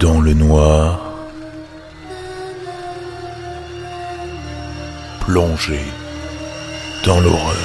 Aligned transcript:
Dans 0.00 0.20
le 0.20 0.32
noir, 0.32 1.26
plongé 5.20 5.80
dans 7.04 7.18
l'horreur. 7.18 7.56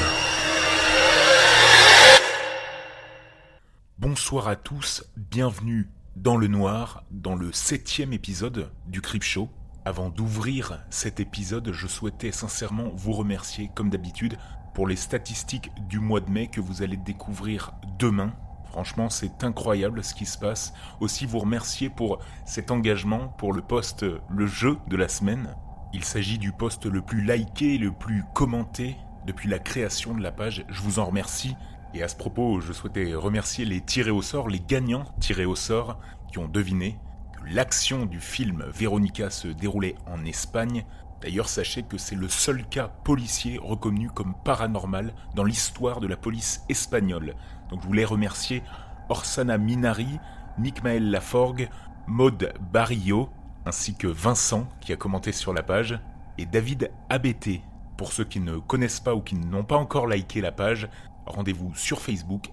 Bonsoir 3.99 4.48
à 4.48 4.55
tous, 4.55 5.04
bienvenue 5.16 5.89
dans 6.16 6.38
le 6.38 6.48
noir, 6.48 7.04
dans 7.11 7.35
le 7.35 7.52
septième 7.52 8.13
épisode 8.13 8.71
du 8.88 9.02
Crip 9.02 9.21
Show. 9.21 9.50
Avant 9.86 10.09
d'ouvrir 10.09 10.79
cet 10.89 11.20
épisode, 11.20 11.71
je 11.71 11.86
souhaitais 11.86 12.31
sincèrement 12.31 12.90
vous 12.95 13.12
remercier, 13.12 13.70
comme 13.76 13.91
d'habitude, 13.91 14.38
pour 14.73 14.88
les 14.88 14.95
statistiques 14.95 15.70
du 15.88 15.99
mois 15.99 16.20
de 16.20 16.31
mai 16.31 16.48
que 16.48 16.62
vous 16.62 16.81
allez 16.81 16.98
découvrir 16.98 17.73
demain. 17.99 18.34
Franchement, 18.73 19.12
c'est 19.12 19.44
incroyable 19.44 20.04
ce 20.04 20.16
qui 20.16 20.26
se 20.26 20.36
passe. 20.36 20.73
Aussi, 21.00 21.27
vous 21.27 21.38
remercier 21.38 21.91
pour 21.91 22.18
cet 22.44 22.72
engagement, 22.72 23.27
pour 23.38 23.54
le 23.54 23.62
post 23.62 24.04
Le 24.32 24.48
jeu 24.48 24.77
de 24.88 24.98
la 24.98 25.08
semaine. 25.08 25.55
Il 25.94 26.04
s'agit 26.04 26.40
du 26.40 26.52
post 26.52 26.88
le 26.88 27.04
plus 27.04 27.22
liké, 27.23 27.77
le 27.77 27.91
plus 27.91 28.23
commenté 28.34 28.98
depuis 29.27 29.48
la 29.48 29.59
création 29.59 30.16
de 30.16 30.23
la 30.23 30.32
page. 30.32 30.66
Je 30.70 30.82
vous 30.82 30.98
en 30.98 31.05
remercie. 31.05 31.55
Et 31.94 32.02
à 32.02 32.08
ce 32.08 32.16
propos, 32.16 32.62
je 32.62 32.73
souhaitais 32.73 33.13
remercier 33.13 33.63
les 33.63 33.80
tirés 33.80 34.09
au 34.09 34.23
sort, 34.23 34.49
les 34.49 34.59
gagnants 34.59 35.05
tirés 35.20 35.46
au 35.46 35.55
sort, 35.55 35.99
qui 36.32 36.40
ont 36.40 36.48
deviné 36.48 36.98
que 37.38 37.54
l'action 37.54 38.08
du 38.08 38.20
film 38.20 38.66
Véronica 38.74 39.30
se 39.30 39.49
déroulait 39.49 39.94
en 40.08 40.26
Espagne. 40.26 40.84
D'ailleurs, 41.21 41.48
sachez 41.48 41.84
que 41.84 41.99
c'est 41.99 42.16
le 42.16 42.27
seul 42.27 42.66
cas 42.66 42.88
policier 42.88 43.60
reconnu 43.62 44.10
comme 44.10 44.34
paranormal 44.44 45.13
dans 45.35 45.43
l'histoire 45.43 45.99
de 45.99 46.08
la 46.08 46.18
police 46.18 46.63
espagnole. 46.70 47.35
Je 47.82 47.88
voulais 47.88 48.05
remercier 48.05 48.63
Orsana 49.10 49.57
Minari, 49.57 50.20
Mikmaël 50.57 51.10
Laforgue, 51.10 51.70
Maude 52.07 52.54
Barillot, 52.71 53.30
ainsi 53.65 53.96
que 53.96 54.07
Vincent 54.07 54.68
qui 54.82 54.93
a 54.93 54.98
commenté 54.98 55.32
sur 55.32 55.54
la 55.54 55.63
page, 55.63 55.99
et 56.38 56.46
David 56.46 56.91
Abété. 57.10 57.62
Pour 57.98 58.12
ceux 58.12 58.24
qui 58.24 58.40
ne 58.40 58.57
connaissent 58.57 58.99
pas 58.99 59.15
ou 59.15 59.21
qui 59.21 59.35
n'ont 59.35 59.63
pas 59.63 59.77
encore 59.77 60.07
liké 60.07 60.41
la 60.41 60.52
page, 60.52 60.90
rendez-vous 61.26 61.74
sur 61.76 62.02
Facebook, 62.02 62.49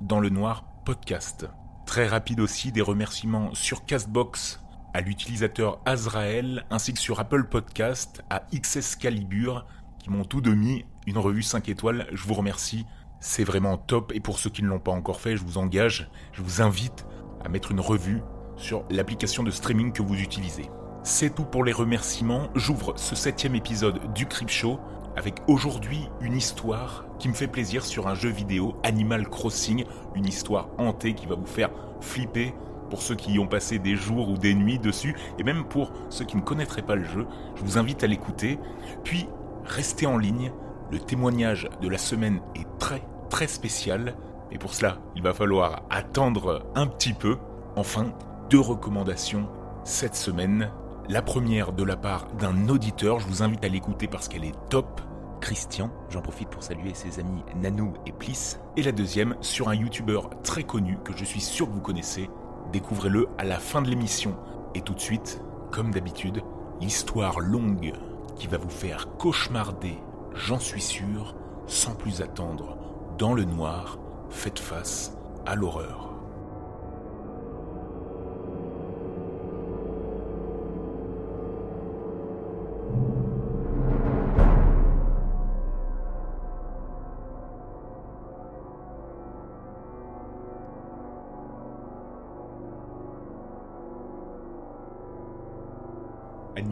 dans 0.00 0.20
le 0.20 0.28
noir 0.28 0.64
podcast. 0.84 1.48
Très 1.86 2.06
rapide 2.06 2.40
aussi 2.40 2.72
des 2.72 2.82
remerciements 2.82 3.54
sur 3.54 3.84
Castbox 3.84 4.62
à 4.92 5.00
l'utilisateur 5.00 5.78
Azrael 5.84 6.64
ainsi 6.70 6.94
que 6.94 6.98
sur 6.98 7.20
Apple 7.20 7.44
Podcast 7.44 8.22
à 8.30 8.42
XS 8.54 8.96
Calibur 8.96 9.66
qui 9.98 10.10
m'ont 10.10 10.24
tout 10.24 10.42
mis 10.42 10.84
une 11.06 11.18
revue 11.18 11.42
5 11.42 11.68
étoiles. 11.68 12.06
Je 12.12 12.22
vous 12.22 12.34
remercie, 12.34 12.86
c'est 13.20 13.44
vraiment 13.44 13.76
top 13.76 14.12
et 14.14 14.20
pour 14.20 14.38
ceux 14.38 14.50
qui 14.50 14.62
ne 14.62 14.68
l'ont 14.68 14.78
pas 14.78 14.92
encore 14.92 15.20
fait, 15.20 15.36
je 15.36 15.44
vous 15.44 15.58
engage, 15.58 16.10
je 16.32 16.42
vous 16.42 16.62
invite 16.62 17.06
à 17.44 17.48
mettre 17.48 17.72
une 17.72 17.80
revue 17.80 18.22
sur 18.56 18.84
l'application 18.90 19.42
de 19.42 19.50
streaming 19.50 19.92
que 19.92 20.02
vous 20.02 20.16
utilisez. 20.16 20.70
C'est 21.02 21.34
tout 21.34 21.44
pour 21.44 21.64
les 21.64 21.72
remerciements. 21.72 22.48
J'ouvre 22.54 22.94
ce 22.96 23.14
septième 23.14 23.54
épisode 23.54 24.12
du 24.12 24.26
Crip 24.26 24.48
Show 24.48 24.80
avec 25.16 25.36
aujourd'hui 25.46 26.08
une 26.20 26.36
histoire 26.36 27.06
qui 27.18 27.28
me 27.28 27.34
fait 27.34 27.46
plaisir 27.46 27.84
sur 27.84 28.06
un 28.06 28.14
jeu 28.14 28.28
vidéo 28.28 28.76
Animal 28.82 29.28
Crossing, 29.28 29.84
une 30.14 30.26
histoire 30.26 30.68
hantée 30.78 31.14
qui 31.14 31.26
va 31.26 31.36
vous 31.36 31.46
faire 31.46 31.70
flipper 32.00 32.54
pour 32.90 33.02
ceux 33.02 33.14
qui 33.14 33.32
y 33.32 33.38
ont 33.38 33.46
passé 33.46 33.78
des 33.78 33.96
jours 33.96 34.28
ou 34.28 34.36
des 34.36 34.54
nuits 34.54 34.78
dessus, 34.78 35.16
et 35.38 35.42
même 35.42 35.64
pour 35.64 35.92
ceux 36.10 36.24
qui 36.24 36.36
ne 36.36 36.42
connaîtraient 36.42 36.82
pas 36.82 36.94
le 36.94 37.04
jeu, 37.04 37.26
je 37.56 37.62
vous 37.62 37.78
invite 37.78 38.04
à 38.04 38.06
l'écouter. 38.06 38.58
Puis, 39.02 39.26
restez 39.64 40.06
en 40.06 40.18
ligne, 40.18 40.52
le 40.90 40.98
témoignage 40.98 41.68
de 41.80 41.88
la 41.88 41.98
semaine 41.98 42.40
est 42.54 42.66
très 42.78 43.02
très 43.28 43.46
spécial, 43.46 44.14
et 44.52 44.58
pour 44.58 44.74
cela, 44.74 44.98
il 45.16 45.22
va 45.22 45.34
falloir 45.34 45.82
attendre 45.90 46.64
un 46.74 46.86
petit 46.86 47.12
peu. 47.12 47.38
Enfin, 47.74 48.12
deux 48.48 48.60
recommandations 48.60 49.48
cette 49.84 50.14
semaine. 50.14 50.70
La 51.08 51.22
première 51.22 51.72
de 51.72 51.84
la 51.84 51.96
part 51.96 52.26
d'un 52.38 52.68
auditeur, 52.68 53.20
je 53.20 53.26
vous 53.26 53.42
invite 53.42 53.64
à 53.64 53.68
l'écouter 53.68 54.06
parce 54.08 54.28
qu'elle 54.28 54.44
est 54.44 54.54
top. 54.68 55.00
Christian, 55.40 55.90
j'en 56.08 56.22
profite 56.22 56.48
pour 56.48 56.62
saluer 56.62 56.94
ses 56.94 57.20
amis 57.20 57.44
Nanou 57.56 57.92
et 58.06 58.12
Pliss. 58.12 58.58
Et 58.76 58.82
la 58.82 58.92
deuxième 58.92 59.36
sur 59.40 59.68
un 59.68 59.74
youtubeur 59.74 60.30
très 60.42 60.64
connu 60.64 60.98
que 61.04 61.16
je 61.16 61.24
suis 61.24 61.40
sûr 61.40 61.66
que 61.68 61.72
vous 61.72 61.80
connaissez. 61.80 62.30
Découvrez-le 62.72 63.28
à 63.38 63.44
la 63.44 63.58
fin 63.58 63.82
de 63.82 63.88
l'émission. 63.88 64.36
Et 64.74 64.80
tout 64.80 64.94
de 64.94 65.00
suite, 65.00 65.40
comme 65.70 65.92
d'habitude, 65.92 66.42
l'histoire 66.80 67.38
longue 67.38 67.92
qui 68.36 68.46
va 68.46 68.58
vous 68.58 68.70
faire 68.70 69.08
cauchemarder, 69.18 69.98
j'en 70.36 70.58
suis 70.58 70.80
sûr, 70.80 71.34
sans 71.66 71.94
plus 71.94 72.20
attendre, 72.20 72.76
dans 73.18 73.34
le 73.34 73.44
noir, 73.44 73.98
faites 74.30 74.58
face 74.58 75.12
à 75.46 75.54
l'horreur. 75.54 76.15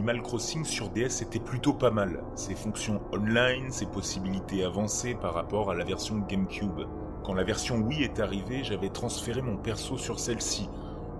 Animal 0.05 0.21
Crossing 0.21 0.63
sur 0.63 0.89
DS 0.89 1.23
était 1.23 1.39
plutôt 1.39 1.73
pas 1.73 1.89
mal. 1.89 2.21
Ses 2.35 2.53
fonctions 2.53 3.01
online, 3.11 3.71
ses 3.71 3.87
possibilités 3.87 4.63
avancées 4.63 5.15
par 5.15 5.33
rapport 5.33 5.71
à 5.71 5.73
la 5.73 5.83
version 5.83 6.19
GameCube. 6.19 6.81
Quand 7.23 7.33
la 7.33 7.43
version 7.43 7.77
Wii 7.77 8.03
est 8.03 8.19
arrivée, 8.19 8.63
j'avais 8.63 8.89
transféré 8.89 9.41
mon 9.41 9.57
perso 9.57 9.97
sur 9.97 10.19
celle-ci, 10.19 10.69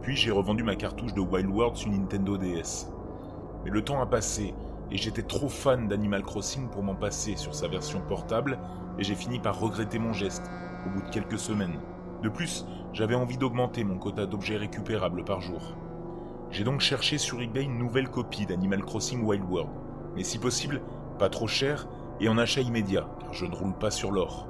puis 0.03 0.15
j'ai 0.15 0.29
revendu 0.29 0.61
ma 0.61 0.75
cartouche 0.75 1.15
de 1.15 1.19
Wild 1.19 1.49
World 1.49 1.75
sur 1.75 1.89
Nintendo 1.89 2.37
DS. 2.37 2.91
Mais 3.63 3.71
le 3.71 3.83
temps 3.83 3.99
a 4.03 4.05
passé, 4.05 4.53
et 4.91 4.97
j'étais 4.97 5.23
trop 5.23 5.49
fan 5.49 5.87
d'Animal 5.87 6.21
Crossing 6.21 6.69
pour 6.69 6.83
m'en 6.83 6.93
passer 6.93 7.37
sur 7.37 7.55
sa 7.55 7.67
version 7.67 8.01
portable, 8.01 8.59
et 8.99 9.03
j'ai 9.03 9.15
fini 9.15 9.39
par 9.39 9.59
regretter 9.59 9.97
mon 9.97 10.13
geste, 10.13 10.51
au 10.85 10.91
bout 10.91 11.01
de 11.01 11.09
quelques 11.09 11.39
semaines. 11.39 11.79
De 12.21 12.29
plus, 12.29 12.67
j'avais 12.93 13.15
envie 13.15 13.39
d'augmenter 13.39 13.83
mon 13.83 13.97
quota 13.97 14.27
d'objets 14.27 14.57
récupérables 14.57 15.25
par 15.25 15.41
jour. 15.41 15.75
J'ai 16.51 16.63
donc 16.63 16.79
cherché 16.79 17.17
sur 17.17 17.41
eBay 17.41 17.63
une 17.63 17.77
nouvelle 17.77 18.09
copie 18.09 18.45
d'Animal 18.45 18.83
Crossing 18.83 19.23
Wild 19.23 19.43
World, 19.49 19.71
mais 20.15 20.23
si 20.23 20.37
possible, 20.37 20.81
pas 21.19 21.29
trop 21.29 21.47
cher 21.47 21.87
et 22.19 22.29
en 22.29 22.37
achat 22.37 22.61
immédiat, 22.61 23.07
car 23.19 23.33
je 23.33 23.45
ne 23.45 23.55
roule 23.55 23.73
pas 23.73 23.91
sur 23.91 24.11
l'or. 24.11 24.47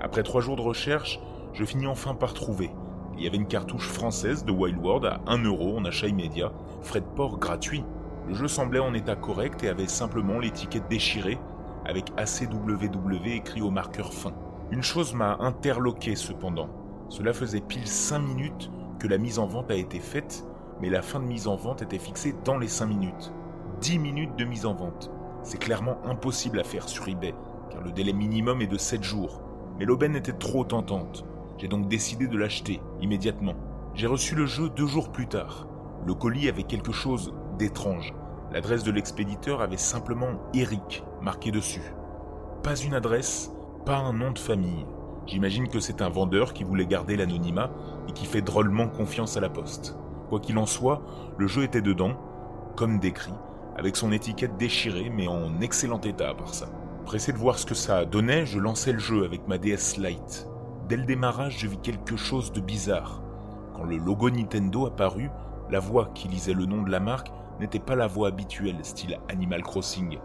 Après 0.00 0.22
trois 0.22 0.40
jours 0.40 0.56
de 0.56 0.62
recherche, 0.62 1.20
je 1.52 1.64
finis 1.64 1.86
enfin 1.86 2.14
par 2.14 2.34
trouver. 2.34 2.70
Il 3.16 3.24
y 3.24 3.26
avait 3.26 3.36
une 3.36 3.48
cartouche 3.48 3.88
française 3.88 4.44
de 4.44 4.52
Wild 4.52 4.78
World 4.78 5.06
à 5.06 5.20
1 5.26 5.44
euro 5.44 5.76
en 5.76 5.84
achat 5.84 6.08
immédiat, 6.08 6.52
frais 6.82 7.00
de 7.00 7.06
port 7.06 7.38
gratuit. 7.38 7.84
Le 8.28 8.34
jeu 8.34 8.48
semblait 8.48 8.80
en 8.80 8.94
état 8.94 9.16
correct 9.16 9.62
et 9.64 9.68
avait 9.68 9.86
simplement 9.86 10.38
l'étiquette 10.38 10.88
déchirée, 10.88 11.38
avec 11.84 12.10
ACWW 12.16 13.28
écrit 13.28 13.60
au 13.62 13.70
marqueur 13.70 14.12
fin. 14.12 14.32
Une 14.70 14.82
chose 14.82 15.14
m'a 15.14 15.36
interloqué 15.40 16.16
cependant. 16.16 16.68
Cela 17.08 17.32
faisait 17.32 17.60
pile 17.60 17.86
5 17.86 18.18
minutes 18.18 18.70
que 18.98 19.06
la 19.06 19.18
mise 19.18 19.38
en 19.38 19.46
vente 19.46 19.70
a 19.70 19.74
été 19.74 20.00
faite 20.00 20.44
mais 20.80 20.90
la 20.90 21.02
fin 21.02 21.20
de 21.20 21.26
mise 21.26 21.48
en 21.48 21.56
vente 21.56 21.82
était 21.82 21.98
fixée 21.98 22.34
dans 22.44 22.58
les 22.58 22.68
5 22.68 22.86
minutes. 22.86 23.32
10 23.80 23.98
minutes 23.98 24.36
de 24.36 24.44
mise 24.44 24.66
en 24.66 24.74
vente. 24.74 25.10
C'est 25.42 25.58
clairement 25.58 25.98
impossible 26.04 26.58
à 26.60 26.64
faire 26.64 26.88
sur 26.88 27.08
eBay, 27.08 27.34
car 27.70 27.82
le 27.82 27.92
délai 27.92 28.12
minimum 28.12 28.62
est 28.62 28.66
de 28.66 28.78
7 28.78 29.02
jours. 29.02 29.40
Mais 29.78 29.84
l'aubaine 29.84 30.16
était 30.16 30.32
trop 30.32 30.64
tentante. 30.64 31.24
J'ai 31.58 31.68
donc 31.68 31.88
décidé 31.88 32.26
de 32.26 32.38
l'acheter 32.38 32.80
immédiatement. 33.00 33.54
J'ai 33.94 34.06
reçu 34.06 34.34
le 34.34 34.46
jeu 34.46 34.68
deux 34.70 34.86
jours 34.86 35.10
plus 35.10 35.28
tard. 35.28 35.66
Le 36.06 36.14
colis 36.14 36.48
avait 36.48 36.64
quelque 36.64 36.92
chose 36.92 37.34
d'étrange. 37.58 38.14
L'adresse 38.52 38.84
de 38.84 38.90
l'expéditeur 38.90 39.60
avait 39.60 39.76
simplement 39.76 40.40
Eric 40.54 41.04
marqué 41.20 41.50
dessus. 41.50 41.92
Pas 42.62 42.76
une 42.76 42.94
adresse, 42.94 43.52
pas 43.84 43.98
un 43.98 44.12
nom 44.12 44.30
de 44.30 44.38
famille. 44.38 44.86
J'imagine 45.26 45.68
que 45.68 45.80
c'est 45.80 46.02
un 46.02 46.08
vendeur 46.08 46.52
qui 46.52 46.64
voulait 46.64 46.86
garder 46.86 47.16
l'anonymat 47.16 47.70
et 48.08 48.12
qui 48.12 48.26
fait 48.26 48.42
drôlement 48.42 48.88
confiance 48.88 49.36
à 49.36 49.40
la 49.40 49.48
poste. 49.48 49.96
Quoi 50.34 50.40
qu'il 50.40 50.58
en 50.58 50.66
soit, 50.66 51.00
le 51.38 51.46
jeu 51.46 51.62
était 51.62 51.80
dedans, 51.80 52.16
comme 52.74 52.98
décrit, 52.98 53.36
avec 53.76 53.94
son 53.94 54.10
étiquette 54.10 54.56
déchirée 54.56 55.08
mais 55.08 55.28
en 55.28 55.60
excellent 55.60 56.00
état 56.00 56.30
à 56.30 56.34
part 56.34 56.52
ça. 56.52 56.66
Pressé 57.04 57.30
de 57.32 57.38
voir 57.38 57.56
ce 57.56 57.64
que 57.64 57.76
ça 57.76 58.04
donnait, 58.04 58.44
je 58.44 58.58
lançais 58.58 58.92
le 58.92 58.98
jeu 58.98 59.24
avec 59.24 59.46
ma 59.46 59.58
DS 59.58 59.96
Lite. 59.96 60.48
Dès 60.88 60.96
le 60.96 61.04
démarrage, 61.04 61.60
je 61.60 61.68
vis 61.68 61.78
quelque 61.78 62.16
chose 62.16 62.50
de 62.50 62.60
bizarre. 62.60 63.22
Quand 63.76 63.84
le 63.84 63.96
logo 63.96 64.28
Nintendo 64.28 64.86
apparut, 64.86 65.30
la 65.70 65.78
voix 65.78 66.10
qui 66.16 66.26
lisait 66.26 66.52
le 66.52 66.66
nom 66.66 66.82
de 66.82 66.90
la 66.90 66.98
marque 66.98 67.30
n'était 67.60 67.78
pas 67.78 67.94
la 67.94 68.08
voix 68.08 68.26
habituelle, 68.26 68.78
style 68.82 69.20
Animal 69.28 69.62
Crossing. 69.62 70.18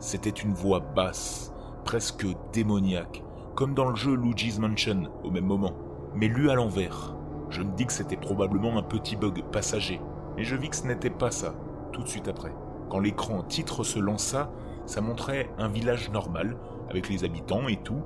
C'était 0.00 0.28
une 0.30 0.54
voix 0.54 0.80
basse, 0.80 1.52
presque 1.84 2.26
démoniaque, 2.52 3.22
comme 3.54 3.74
dans 3.74 3.90
le 3.90 3.94
jeu 3.94 4.16
Luigi's 4.16 4.58
Mansion 4.58 5.04
au 5.22 5.30
même 5.30 5.46
moment, 5.46 5.74
mais 6.16 6.26
lue 6.26 6.50
à 6.50 6.56
l'envers. 6.56 7.15
Je 7.48 7.62
me 7.62 7.72
dis 7.76 7.86
que 7.86 7.92
c'était 7.92 8.16
probablement 8.16 8.76
un 8.78 8.82
petit 8.82 9.16
bug 9.16 9.42
passager, 9.52 10.00
mais 10.36 10.44
je 10.44 10.56
vis 10.56 10.70
que 10.70 10.76
ce 10.76 10.86
n'était 10.86 11.10
pas 11.10 11.30
ça, 11.30 11.54
tout 11.92 12.02
de 12.02 12.08
suite 12.08 12.28
après. 12.28 12.52
Quand 12.90 12.98
l'écran 12.98 13.42
titre 13.42 13.84
se 13.84 13.98
lança, 13.98 14.50
ça 14.86 15.00
montrait 15.00 15.50
un 15.58 15.68
village 15.68 16.10
normal, 16.10 16.56
avec 16.90 17.08
les 17.08 17.24
habitants 17.24 17.68
et 17.68 17.76
tout, 17.76 18.02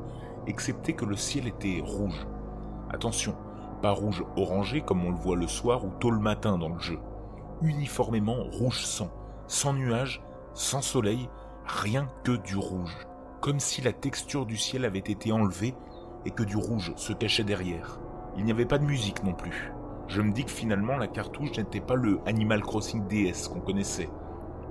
excepté 0.47 0.95
que 0.95 1.05
le 1.05 1.17
ciel 1.17 1.47
était 1.47 1.83
rouge. 1.85 2.27
Attention, 2.91 3.35
pas 3.83 3.93
rouge 3.93 4.25
orangé 4.37 4.81
comme 4.81 5.05
on 5.05 5.11
le 5.11 5.17
voit 5.17 5.37
le 5.37 5.47
soir 5.47 5.85
ou 5.85 5.91
tôt 6.01 6.11
le 6.11 6.19
matin 6.19 6.59
dans 6.59 6.69
le 6.69 6.79
jeu. 6.79 6.99
Uniformément 7.63 8.43
rouge 8.53 8.85
sang, 8.85 9.11
sans 9.47 9.73
nuages, 9.73 10.23
sans 10.55 10.83
soleil, 10.83 11.29
rien 11.67 12.09
que 12.25 12.33
du 12.33 12.57
rouge. 12.57 13.07
Comme 13.41 13.61
si 13.61 13.81
la 13.81 13.93
texture 13.93 14.45
du 14.45 14.57
ciel 14.57 14.85
avait 14.85 14.99
été 14.99 15.33
enlevée 15.33 15.75
et 16.27 16.31
que 16.31 16.43
du 16.43 16.57
rouge 16.57 16.93
se 16.97 17.13
cachait 17.13 17.45
derrière. 17.45 17.99
Il 18.37 18.45
n'y 18.45 18.53
avait 18.53 18.67
pas 18.67 18.79
de 18.79 18.85
musique 18.85 19.23
non 19.25 19.33
plus. 19.33 19.73
Je 20.09 20.23
me 20.23 20.33
dis 20.33 20.45
que 20.45 20.51
finalement 20.51 20.97
la 20.97 21.07
cartouche 21.07 21.57
n'était 21.57 21.81
pas 21.81 21.95
le 21.95 22.21
Animal 22.27 22.63
Crossing 22.63 23.07
DS 23.07 23.49
qu'on 23.49 23.61
connaissait, 23.61 24.09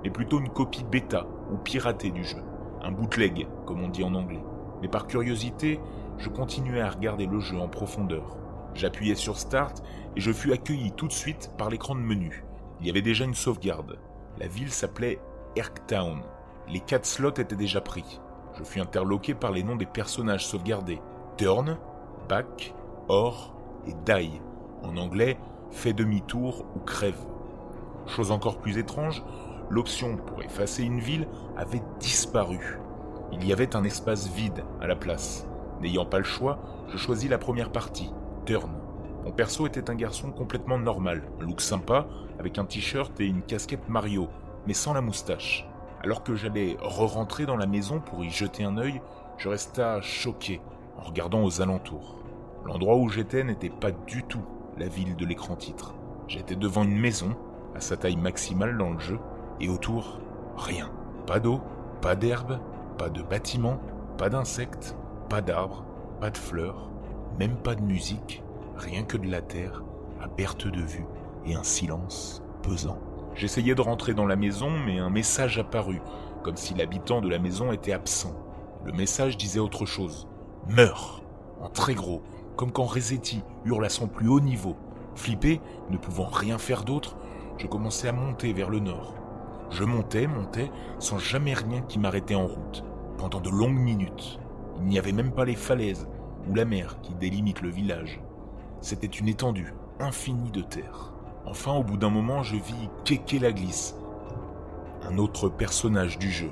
mais 0.02 0.10
plutôt 0.10 0.40
une 0.40 0.50
copie 0.50 0.84
bêta 0.84 1.26
ou 1.52 1.56
piratée 1.56 2.10
du 2.10 2.24
jeu. 2.24 2.42
Un 2.82 2.92
bootleg, 2.92 3.46
comme 3.66 3.82
on 3.82 3.88
dit 3.88 4.04
en 4.04 4.14
anglais. 4.14 4.42
Mais 4.82 4.88
par 4.88 5.06
curiosité, 5.06 5.80
je 6.18 6.28
continuais 6.28 6.80
à 6.80 6.90
regarder 6.90 7.26
le 7.26 7.40
jeu 7.40 7.58
en 7.58 7.68
profondeur. 7.68 8.36
J'appuyais 8.74 9.14
sur 9.14 9.38
Start 9.38 9.82
et 10.16 10.20
je 10.20 10.32
fus 10.32 10.52
accueilli 10.52 10.92
tout 10.92 11.06
de 11.06 11.12
suite 11.12 11.50
par 11.58 11.70
l'écran 11.70 11.94
de 11.94 12.00
menu. 12.00 12.44
Il 12.80 12.86
y 12.86 12.90
avait 12.90 13.02
déjà 13.02 13.24
une 13.24 13.34
sauvegarde. 13.34 13.98
La 14.38 14.46
ville 14.46 14.70
s'appelait 14.70 15.20
Erktown. 15.56 16.22
Les 16.68 16.80
quatre 16.80 17.06
slots 17.06 17.34
étaient 17.38 17.56
déjà 17.56 17.80
pris. 17.80 18.20
Je 18.58 18.64
fus 18.64 18.80
interloqué 18.80 19.34
par 19.34 19.52
les 19.52 19.62
noms 19.62 19.76
des 19.76 19.86
personnages 19.86 20.46
sauvegardés. 20.46 21.00
Turn, 21.36 21.78
Back, 22.28 22.74
Or 23.08 23.54
et 23.86 23.94
Die. 24.04 24.40
En 24.82 24.96
anglais, 24.96 25.38
fais 25.70 25.92
demi-tour 25.92 26.64
ou 26.76 26.80
crève. 26.80 27.26
Chose 28.06 28.30
encore 28.30 28.58
plus 28.58 28.78
étrange, 28.78 29.22
l'option 29.68 30.16
pour 30.16 30.42
effacer 30.42 30.82
une 30.82 31.00
ville 31.00 31.28
avait 31.56 31.82
disparu. 31.98 32.78
Il 33.32 33.46
y 33.46 33.52
avait 33.52 33.76
un 33.76 33.84
espace 33.84 34.28
vide 34.28 34.64
à 34.80 34.86
la 34.86 34.96
place. 34.96 35.46
N'ayant 35.80 36.04
pas 36.04 36.18
le 36.18 36.24
choix, 36.24 36.58
je 36.88 36.96
choisis 36.96 37.30
la 37.30 37.38
première 37.38 37.72
partie, 37.72 38.12
Turn. 38.44 38.70
Mon 39.24 39.32
perso 39.32 39.66
était 39.66 39.90
un 39.90 39.94
garçon 39.94 40.30
complètement 40.32 40.78
normal, 40.78 41.22
un 41.40 41.44
look 41.44 41.60
sympa, 41.60 42.06
avec 42.38 42.58
un 42.58 42.64
t-shirt 42.64 43.18
et 43.20 43.26
une 43.26 43.42
casquette 43.42 43.88
Mario, 43.88 44.28
mais 44.66 44.74
sans 44.74 44.94
la 44.94 45.02
moustache. 45.02 45.68
Alors 46.02 46.22
que 46.24 46.34
j'allais 46.34 46.76
re-rentrer 46.80 47.44
dans 47.44 47.56
la 47.56 47.66
maison 47.66 48.00
pour 48.00 48.24
y 48.24 48.30
jeter 48.30 48.64
un 48.64 48.78
œil, 48.78 49.00
je 49.36 49.48
resta 49.48 50.00
choqué 50.00 50.60
en 50.98 51.02
regardant 51.02 51.44
aux 51.44 51.60
alentours. 51.60 52.19
L'endroit 52.64 52.96
où 52.96 53.08
j'étais 53.08 53.44
n'était 53.44 53.70
pas 53.70 53.90
du 53.90 54.22
tout 54.22 54.42
la 54.78 54.88
ville 54.88 55.16
de 55.16 55.26
l'écran 55.26 55.56
titre. 55.56 55.94
J'étais 56.28 56.56
devant 56.56 56.84
une 56.84 56.98
maison, 56.98 57.36
à 57.74 57.80
sa 57.80 57.96
taille 57.96 58.16
maximale 58.16 58.76
dans 58.78 58.90
le 58.90 58.98
jeu, 58.98 59.18
et 59.60 59.68
autour, 59.68 60.18
rien. 60.56 60.90
Pas 61.26 61.40
d'eau, 61.40 61.60
pas 62.00 62.16
d'herbe, 62.16 62.58
pas 62.98 63.08
de 63.08 63.22
bâtiments, 63.22 63.80
pas 64.16 64.30
d'insectes, 64.30 64.96
pas 65.28 65.42
d'arbres, 65.42 65.84
pas 66.20 66.30
de 66.30 66.38
fleurs, 66.38 66.90
même 67.38 67.56
pas 67.56 67.74
de 67.74 67.82
musique, 67.82 68.42
rien 68.76 69.02
que 69.04 69.16
de 69.16 69.30
la 69.30 69.42
terre, 69.42 69.82
à 70.22 70.28
perte 70.28 70.66
de 70.66 70.82
vue, 70.82 71.06
et 71.46 71.54
un 71.54 71.62
silence 71.62 72.42
pesant. 72.62 72.98
J'essayais 73.34 73.74
de 73.74 73.80
rentrer 73.80 74.14
dans 74.14 74.26
la 74.26 74.36
maison, 74.36 74.70
mais 74.70 74.98
un 74.98 75.10
message 75.10 75.58
apparut, 75.58 76.02
comme 76.42 76.56
si 76.56 76.74
l'habitant 76.74 77.20
de 77.20 77.28
la 77.28 77.38
maison 77.38 77.72
était 77.72 77.92
absent. 77.92 78.34
Le 78.84 78.92
message 78.92 79.36
disait 79.36 79.60
autre 79.60 79.86
chose. 79.86 80.26
Meurs 80.68 81.22
En 81.60 81.68
très 81.68 81.94
gros, 81.94 82.22
comme 82.60 82.72
quand 82.72 82.84
Resetti 82.84 83.42
hurle 83.64 83.86
à 83.86 83.88
son 83.88 84.06
plus 84.06 84.28
haut 84.28 84.38
niveau. 84.38 84.76
Flippé, 85.14 85.62
ne 85.88 85.96
pouvant 85.96 86.26
rien 86.26 86.58
faire 86.58 86.84
d'autre, 86.84 87.16
je 87.56 87.66
commençais 87.66 88.08
à 88.08 88.12
monter 88.12 88.52
vers 88.52 88.68
le 88.68 88.80
nord. 88.80 89.14
Je 89.70 89.82
montais, 89.82 90.26
montais, 90.26 90.70
sans 90.98 91.18
jamais 91.18 91.54
rien 91.54 91.80
qui 91.80 91.98
m'arrêtait 91.98 92.34
en 92.34 92.46
route, 92.46 92.84
pendant 93.16 93.40
de 93.40 93.48
longues 93.48 93.80
minutes. 93.80 94.38
Il 94.76 94.84
n'y 94.84 94.98
avait 94.98 95.12
même 95.12 95.32
pas 95.32 95.46
les 95.46 95.54
falaises 95.54 96.06
ou 96.50 96.54
la 96.54 96.66
mer 96.66 97.00
qui 97.00 97.14
délimitent 97.14 97.62
le 97.62 97.70
village. 97.70 98.20
C'était 98.82 99.06
une 99.06 99.28
étendue 99.28 99.72
infinie 99.98 100.50
de 100.50 100.60
terre. 100.60 101.14
Enfin, 101.46 101.72
au 101.72 101.82
bout 101.82 101.96
d'un 101.96 102.10
moment, 102.10 102.42
je 102.42 102.56
vis 102.56 102.90
Keke 103.06 103.40
la 103.40 103.52
glisse, 103.52 103.96
un 105.08 105.16
autre 105.16 105.48
personnage 105.48 106.18
du 106.18 106.30
jeu. 106.30 106.50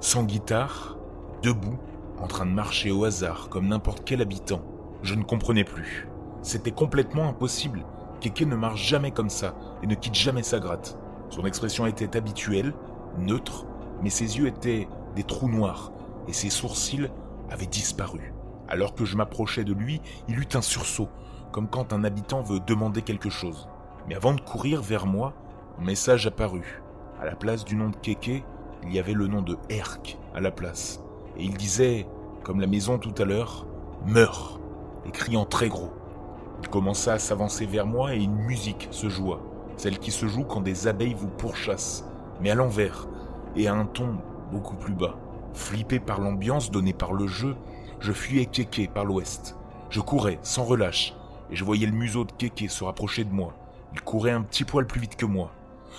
Sans 0.00 0.24
guitare, 0.24 0.98
debout, 1.44 1.78
en 2.18 2.26
train 2.26 2.46
de 2.46 2.50
marcher 2.50 2.90
au 2.90 3.04
hasard 3.04 3.48
comme 3.48 3.68
n'importe 3.68 4.02
quel 4.04 4.22
habitant. 4.22 4.62
Je 5.02 5.14
ne 5.14 5.22
comprenais 5.22 5.64
plus. 5.64 6.08
C'était 6.42 6.70
complètement 6.70 7.28
impossible. 7.28 7.84
Keke 8.20 8.42
ne 8.42 8.56
marche 8.56 8.86
jamais 8.86 9.10
comme 9.10 9.30
ça 9.30 9.54
et 9.82 9.86
ne 9.86 9.94
quitte 9.94 10.14
jamais 10.14 10.42
sa 10.42 10.58
gratte. 10.58 10.98
Son 11.30 11.46
expression 11.46 11.86
était 11.86 12.16
habituelle, 12.16 12.74
neutre, 13.18 13.66
mais 14.02 14.10
ses 14.10 14.38
yeux 14.38 14.46
étaient 14.46 14.88
des 15.16 15.22
trous 15.22 15.48
noirs 15.48 15.92
et 16.28 16.32
ses 16.32 16.50
sourcils 16.50 17.10
avaient 17.50 17.66
disparu. 17.66 18.34
Alors 18.68 18.94
que 18.94 19.04
je 19.04 19.16
m'approchais 19.16 19.64
de 19.64 19.72
lui, 19.72 20.00
il 20.28 20.38
eut 20.38 20.48
un 20.54 20.62
sursaut, 20.62 21.08
comme 21.50 21.68
quand 21.68 21.92
un 21.92 22.04
habitant 22.04 22.42
veut 22.42 22.60
demander 22.60 23.02
quelque 23.02 23.30
chose. 23.30 23.68
Mais 24.06 24.14
avant 24.14 24.34
de 24.34 24.40
courir 24.40 24.82
vers 24.82 25.06
moi, 25.06 25.34
un 25.78 25.84
message 25.84 26.26
apparut. 26.26 26.82
À 27.20 27.24
la 27.24 27.36
place 27.36 27.64
du 27.64 27.74
nom 27.74 27.88
de 27.88 27.96
Keke, 27.96 28.44
il 28.82 28.92
y 28.92 28.98
avait 28.98 29.14
le 29.14 29.26
nom 29.26 29.42
de 29.42 29.56
Herc 29.68 30.18
à 30.34 30.40
la 30.40 30.50
place. 30.50 31.00
Et 31.36 31.44
il 31.44 31.56
disait, 31.56 32.06
comme 32.44 32.60
la 32.60 32.66
maison 32.66 32.98
tout 32.98 33.14
à 33.18 33.24
l'heure, 33.24 33.66
Meurs 34.06 34.60
et 35.06 35.10
criant 35.10 35.44
très 35.44 35.68
gros. 35.68 35.92
Il 36.62 36.68
commença 36.68 37.14
à 37.14 37.18
s'avancer 37.18 37.66
vers 37.66 37.86
moi 37.86 38.14
et 38.14 38.22
une 38.22 38.36
musique 38.36 38.88
se 38.90 39.08
joua, 39.08 39.40
celle 39.76 39.98
qui 39.98 40.10
se 40.10 40.26
joue 40.26 40.44
quand 40.44 40.60
des 40.60 40.88
abeilles 40.88 41.14
vous 41.14 41.28
pourchassent, 41.28 42.04
mais 42.40 42.50
à 42.50 42.54
l'envers, 42.54 43.08
et 43.56 43.66
à 43.66 43.74
un 43.74 43.86
ton 43.86 44.18
beaucoup 44.52 44.76
plus 44.76 44.94
bas. 44.94 45.16
Flippé 45.54 46.00
par 46.00 46.20
l'ambiance 46.20 46.70
donnée 46.70 46.92
par 46.92 47.12
le 47.12 47.26
jeu, 47.26 47.56
je 47.98 48.12
fuyais 48.12 48.46
Keke 48.46 48.92
par 48.92 49.04
l'ouest. 49.04 49.56
Je 49.88 50.00
courais 50.00 50.38
sans 50.42 50.64
relâche, 50.64 51.14
et 51.50 51.56
je 51.56 51.64
voyais 51.64 51.86
le 51.86 51.92
museau 51.92 52.24
de 52.24 52.32
Keke 52.32 52.70
se 52.70 52.84
rapprocher 52.84 53.24
de 53.24 53.32
moi. 53.32 53.54
Il 53.92 54.00
courait 54.02 54.30
un 54.30 54.42
petit 54.42 54.64
poil 54.64 54.86
plus 54.86 55.00
vite 55.00 55.16
que 55.16 55.26
moi. 55.26 55.50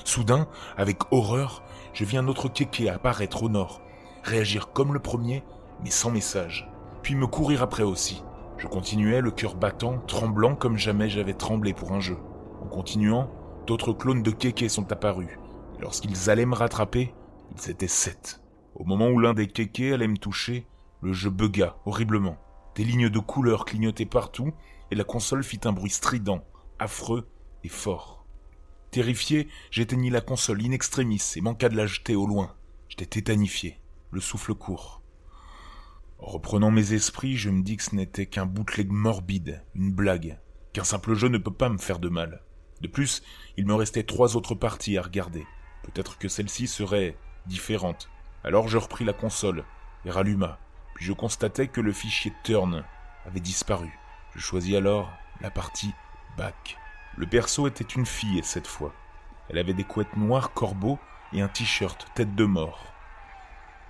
Soudain, 0.06 0.47
avec 0.77 1.00
horreur, 1.12 1.63
je 1.94 2.06
vis 2.06 2.18
un 2.18 2.27
autre 2.27 2.47
Keke 2.47 2.88
apparaître 2.88 3.44
au 3.44 3.50
nord, 3.50 3.81
réagir 4.24 4.71
comme 4.71 4.94
le 4.94 5.00
premier, 5.00 5.44
mais 5.83 5.89
sans 5.89 6.12
message, 6.12 6.69
puis 7.01 7.15
me 7.15 7.27
courir 7.27 7.62
après 7.62 7.83
aussi. 7.83 8.24
Je 8.62 8.68
continuais, 8.68 9.22
le 9.22 9.31
cœur 9.31 9.56
battant, 9.56 9.98
tremblant 10.06 10.56
comme 10.56 10.78
jamais 10.78 11.10
j'avais 11.10 11.34
tremblé 11.34 11.74
pour 11.74 11.94
un 11.94 12.00
jeu. 12.00 12.19
En 12.62 12.68
continuant, 12.68 13.28
d'autres 13.66 13.92
clones 13.92 14.22
de 14.22 14.30
Keke 14.30 14.69
sont 14.69 14.92
apparus. 14.92 15.40
Lorsqu'ils 15.80 16.30
allaient 16.30 16.46
me 16.46 16.54
rattraper, 16.54 17.12
ils 17.56 17.72
étaient 17.72 17.88
sept. 17.88 18.40
Au 18.75 18.84
moment 18.84 19.10
où 19.10 19.18
l'un 19.18 19.33
des 19.33 19.47
Keke 19.47 19.92
allait 19.92 20.07
me 20.07 20.19
toucher, 20.19 20.68
le 21.02 21.12
jeu 21.12 21.31
bugga 21.31 21.78
horriblement. 21.88 22.38
Des 22.76 22.83
lignes 22.83 23.09
de 23.09 23.18
couleurs 23.18 23.66
clignotaient 23.66 24.06
partout 24.06 24.54
et 24.92 24.95
la 24.95 25.06
console 25.06 25.44
fit 25.44 25.62
un 25.64 25.74
bruit 25.74 25.90
strident, 25.90 26.44
affreux 26.78 27.28
et 27.64 27.68
fort. 27.68 28.28
Terrifié, 28.92 29.47
j'éteignis 29.71 30.12
la 30.12 30.21
console 30.21 30.64
in 30.64 30.71
extremis 30.71 31.33
et 31.35 31.42
manqua 31.42 31.68
de 31.68 31.78
la 31.78 31.88
jeter 31.88 32.16
au 32.16 32.28
loin. 32.28 32.54
J'étais 32.90 33.07
tétanifié, 33.07 33.80
le 34.12 34.21
souffle 34.21 34.54
court. 34.54 35.01
Reprenant 36.21 36.69
mes 36.69 36.94
esprits, 36.94 37.35
je 37.35 37.49
me 37.49 37.63
dis 37.63 37.78
que 37.78 37.83
ce 37.83 37.95
n'était 37.95 38.28
qu'un 38.28 38.45
bootleg 38.45 38.92
morbide, 38.92 39.63
une 39.73 39.92
blague, 39.92 40.37
qu'un 40.71 40.83
simple 40.83 41.16
jeu 41.16 41.30
ne 41.30 41.40
peut 41.40 41.51
pas 41.54 41.68
me 41.68 41.80
faire 41.80 41.97
de 41.97 42.09
mal. 42.09 42.44
De 42.81 42.87
plus, 42.87 43.23
il 43.57 43.66
me 43.66 43.73
restait 43.73 44.04
trois 44.04 44.35
autres 44.35 44.54
parties 44.54 44.99
à 44.99 45.01
regarder. 45.01 45.47
Peut-être 45.81 46.19
que 46.19 46.28
celle-ci 46.28 46.68
serait 46.68 47.18
différente. 47.47 48.07
Alors 48.44 48.68
je 48.68 48.78
repris 48.78 49.04
la 49.04 49.13
console 49.13 49.66
et 50.06 50.11
ralluma, 50.11 50.59
puis 50.94 51.06
je 51.06 51.13
constatais 51.13 51.68
que 51.68 51.81
le 51.81 51.92
fichier 51.92 52.31
turn 52.44 52.83
avait 53.25 53.40
disparu. 53.40 53.90
Je 54.35 54.42
choisis 54.42 54.75
alors 54.75 55.11
la 55.42 55.49
partie 55.49 55.92
back. 56.37 56.78
Le 57.18 57.25
perso 57.25 57.66
était 57.66 57.83
une 57.83 58.06
fille 58.06 58.42
cette 58.44 58.68
fois. 58.68 58.94
Elle 59.49 59.57
avait 59.57 59.73
des 59.73 59.83
couettes 59.83 60.16
noires 60.16 60.54
corbeaux 60.54 60.99
et 61.33 61.42
un 61.42 61.47
t-shirt 61.47 62.06
tête 62.13 62.35
de 62.35 62.45
mort. 62.45 62.94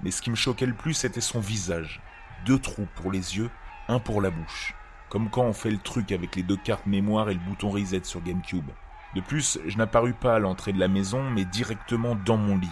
Mais 0.01 0.11
ce 0.11 0.21
qui 0.21 0.29
me 0.29 0.35
choquait 0.35 0.65
le 0.65 0.73
plus, 0.73 0.93
c'était 0.93 1.19
son 1.19 1.41
visage 1.41 2.01
deux 2.45 2.59
trous 2.59 2.87
pour 2.95 3.11
les 3.11 3.37
yeux, 3.37 3.49
un 3.87 3.99
pour 3.99 4.21
la 4.21 4.29
bouche. 4.29 4.75
Comme 5.09 5.29
quand 5.29 5.43
on 5.43 5.53
fait 5.53 5.71
le 5.71 5.77
truc 5.77 6.11
avec 6.11 6.35
les 6.35 6.43
deux 6.43 6.57
cartes 6.57 6.85
mémoire 6.85 7.29
et 7.29 7.33
le 7.33 7.39
bouton 7.39 7.69
reset 7.69 8.03
sur 8.03 8.21
GameCube. 8.21 8.69
De 9.15 9.21
plus, 9.21 9.59
je 9.65 9.77
n'apparus 9.77 10.15
pas 10.19 10.35
à 10.35 10.39
l'entrée 10.39 10.71
de 10.71 10.79
la 10.79 10.87
maison, 10.87 11.29
mais 11.29 11.43
directement 11.43 12.15
dans 12.15 12.37
mon 12.37 12.57
lit. 12.57 12.69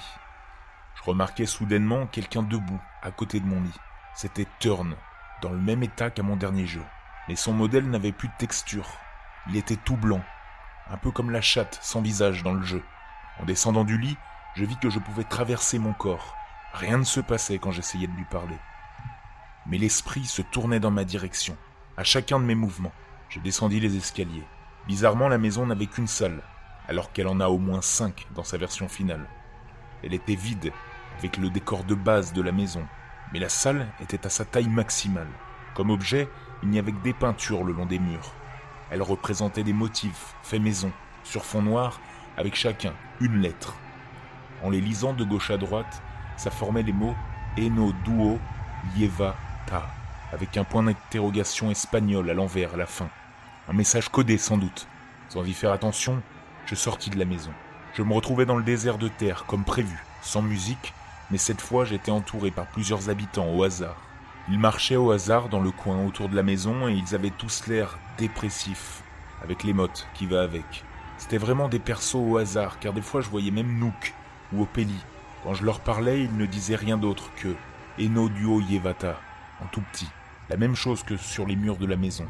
Je 0.96 1.04
remarquai 1.04 1.46
soudainement 1.46 2.08
quelqu'un 2.08 2.44
debout, 2.44 2.80
à 3.02 3.12
côté 3.12 3.40
de 3.40 3.46
mon 3.46 3.62
lit. 3.62 3.80
C'était 4.16 4.48
Turn, 4.60 4.96
dans 5.42 5.52
le 5.52 5.60
même 5.60 5.84
état 5.84 6.10
qu'à 6.10 6.24
mon 6.24 6.38
dernier 6.38 6.66
jeu. 6.66 6.84
Mais 7.28 7.36
son 7.36 7.54
modèle 7.54 7.90
n'avait 7.90 8.12
plus 8.12 8.30
de 8.30 8.34
texture. 8.38 8.88
Il 9.50 9.58
était 9.58 9.76
tout 9.76 9.98
blanc, 9.98 10.22
un 10.90 10.98
peu 10.98 11.12
comme 11.12 11.32
la 11.32 11.42
chatte 11.42 11.78
sans 11.82 12.02
visage 12.02 12.44
dans 12.44 12.54
le 12.54 12.64
jeu. 12.64 12.84
En 13.40 13.46
descendant 13.46 13.84
du 13.84 13.98
lit, 13.98 14.18
je 14.56 14.66
vis 14.66 14.78
que 14.78 14.90
je 14.90 15.00
pouvais 15.00 15.24
traverser 15.24 15.78
mon 15.78 15.94
corps. 15.94 16.36
Rien 16.74 16.98
ne 16.98 17.04
se 17.04 17.20
passait 17.20 17.60
quand 17.60 17.72
j'essayais 17.72 18.08
de 18.08 18.16
lui 18.16 18.26
parler 18.26 18.58
mais 19.70 19.78
l'esprit 19.78 20.26
se 20.26 20.42
tournait 20.42 20.80
dans 20.80 20.92
ma 20.92 21.04
direction, 21.04 21.56
à 21.96 22.04
chacun 22.04 22.40
de 22.40 22.46
mes 22.46 22.56
mouvements. 22.56 22.92
Je 23.30 23.40
descendis 23.40 23.80
les 23.80 23.96
escaliers. 23.96 24.46
Bizarrement, 24.88 25.30
la 25.30 25.38
maison 25.38 25.66
n'avait 25.68 25.86
qu'une 25.86 26.08
salle, 26.08 26.42
alors 26.88 27.12
qu'elle 27.12 27.28
en 27.28 27.40
a 27.40 27.48
au 27.48 27.60
moins 27.60 27.82
cinq 27.82 28.28
dans 28.34 28.44
sa 28.44 28.58
version 28.58 28.88
finale. 28.88 29.28
Elle 30.04 30.16
était 30.16 30.36
vide, 30.36 30.72
avec 31.20 31.38
le 31.38 31.50
décor 31.50 31.84
de 31.84 31.94
base 31.94 32.34
de 32.34 32.42
la 32.42 32.52
maison, 32.52 32.86
mais 33.32 33.40
la 33.40 33.50
salle 33.50 33.88
était 34.02 34.26
à 34.26 34.30
sa 34.30 34.46
taille 34.46 34.70
maximale. 34.70 35.30
Comme 35.76 35.92
objet, 35.92 36.28
il 36.64 36.70
n'y 36.70 36.80
avait 36.80 36.92
que 36.92 37.04
des 37.04 37.14
peintures 37.14 37.64
le 37.64 37.74
long 37.74 37.86
des 37.86 38.00
murs. 38.00 38.34
Elle 38.90 39.04
représentait 39.04 39.64
des 39.64 39.74
motifs 39.74 40.36
faits 40.42 40.62
maison, 40.62 40.92
sur 41.24 41.46
fond 41.46 41.62
noir, 41.62 42.02
avec 42.38 42.56
chacun 42.56 42.94
une 43.22 43.40
lettre. 43.40 43.76
En 44.64 44.72
les 44.72 44.82
lisant 44.82 45.14
de 45.14 45.24
gauche 45.24 45.52
à 45.52 45.58
droite, 45.58 46.02
ça 46.38 46.50
formait 46.50 46.84
les 46.84 46.94
mots 46.94 47.16
Eno 47.58 47.94
Duo 48.04 48.40
Yeva 48.96 49.36
Avec 50.32 50.58
un 50.58 50.64
point 50.64 50.84
d'interrogation 50.84 51.72
espagnol 51.72 52.30
à 52.30 52.34
l'envers 52.34 52.74
à 52.74 52.78
la 52.78 52.86
fin. 52.86 53.10
Un 53.68 53.74
message 53.74 54.10
codé 54.10 54.38
sans 54.38 54.58
doute. 54.58 54.88
Sans 55.30 55.44
y 55.44 55.54
faire 55.54 55.72
attention, 55.72 56.22
je 56.66 56.76
sortis 56.76 57.10
de 57.10 57.20
la 57.20 57.26
maison. 57.26 57.52
Je 57.94 58.04
me 58.04 58.14
retrouvais 58.14 58.46
dans 58.46 58.58
le 58.58 58.64
désert 58.64 58.98
de 58.98 59.08
terre, 59.08 59.46
comme 59.48 59.64
prévu, 59.64 60.04
sans 60.22 60.42
musique, 60.42 60.94
mais 61.32 61.38
cette 61.38 61.62
fois 61.62 61.86
j'étais 61.86 62.12
entouré 62.12 62.52
par 62.52 62.68
plusieurs 62.68 63.10
habitants 63.10 63.50
au 63.50 63.64
hasard. 63.64 63.98
Ils 64.50 64.60
marchaient 64.60 64.96
au 64.96 65.12
hasard 65.12 65.50
dans 65.50 65.60
le 65.60 65.72
coin 65.72 66.04
autour 66.06 66.30
de 66.30 66.36
la 66.36 66.44
maison 66.44 66.88
et 66.88 66.94
ils 66.94 67.14
avaient 67.14 67.30
tous 67.30 67.68
l'air 67.68 68.00
dépressifs, 68.18 69.04
avec 69.44 69.64
les 69.64 69.74
mottes 69.74 70.08
qui 70.14 70.26
va 70.26 70.42
avec. 70.42 70.84
C'était 71.18 71.38
vraiment 71.38 71.70
des 71.70 71.80
persos 71.80 72.16
au 72.16 72.38
hasard, 72.38 72.80
car 72.80 72.94
des 72.94 73.02
fois 73.02 73.22
je 73.22 73.30
voyais 73.30 73.52
même 73.52 73.78
Nook 73.78 74.14
ou 74.54 74.64
Opélie. 74.64 75.06
Quand 75.44 75.54
je 75.54 75.66
leur 75.66 75.80
parlais, 75.80 76.24
ils 76.24 76.36
ne 76.36 76.46
disaient 76.46 76.76
rien 76.76 76.98
d'autre 76.98 77.30
que 77.36 77.56
Eno 78.00 78.30
Duo 78.30 78.62
Yevata, 78.62 79.20
en 79.62 79.68
tout 79.68 79.82
petit. 79.92 80.08
La 80.50 80.58
même 80.58 80.76
chose 80.76 81.04
que 81.04 81.18
sur 81.18 81.46
les 81.46 81.56
murs 81.56 81.78
de 81.78 81.86
la 81.86 81.96
maison. 81.96 82.26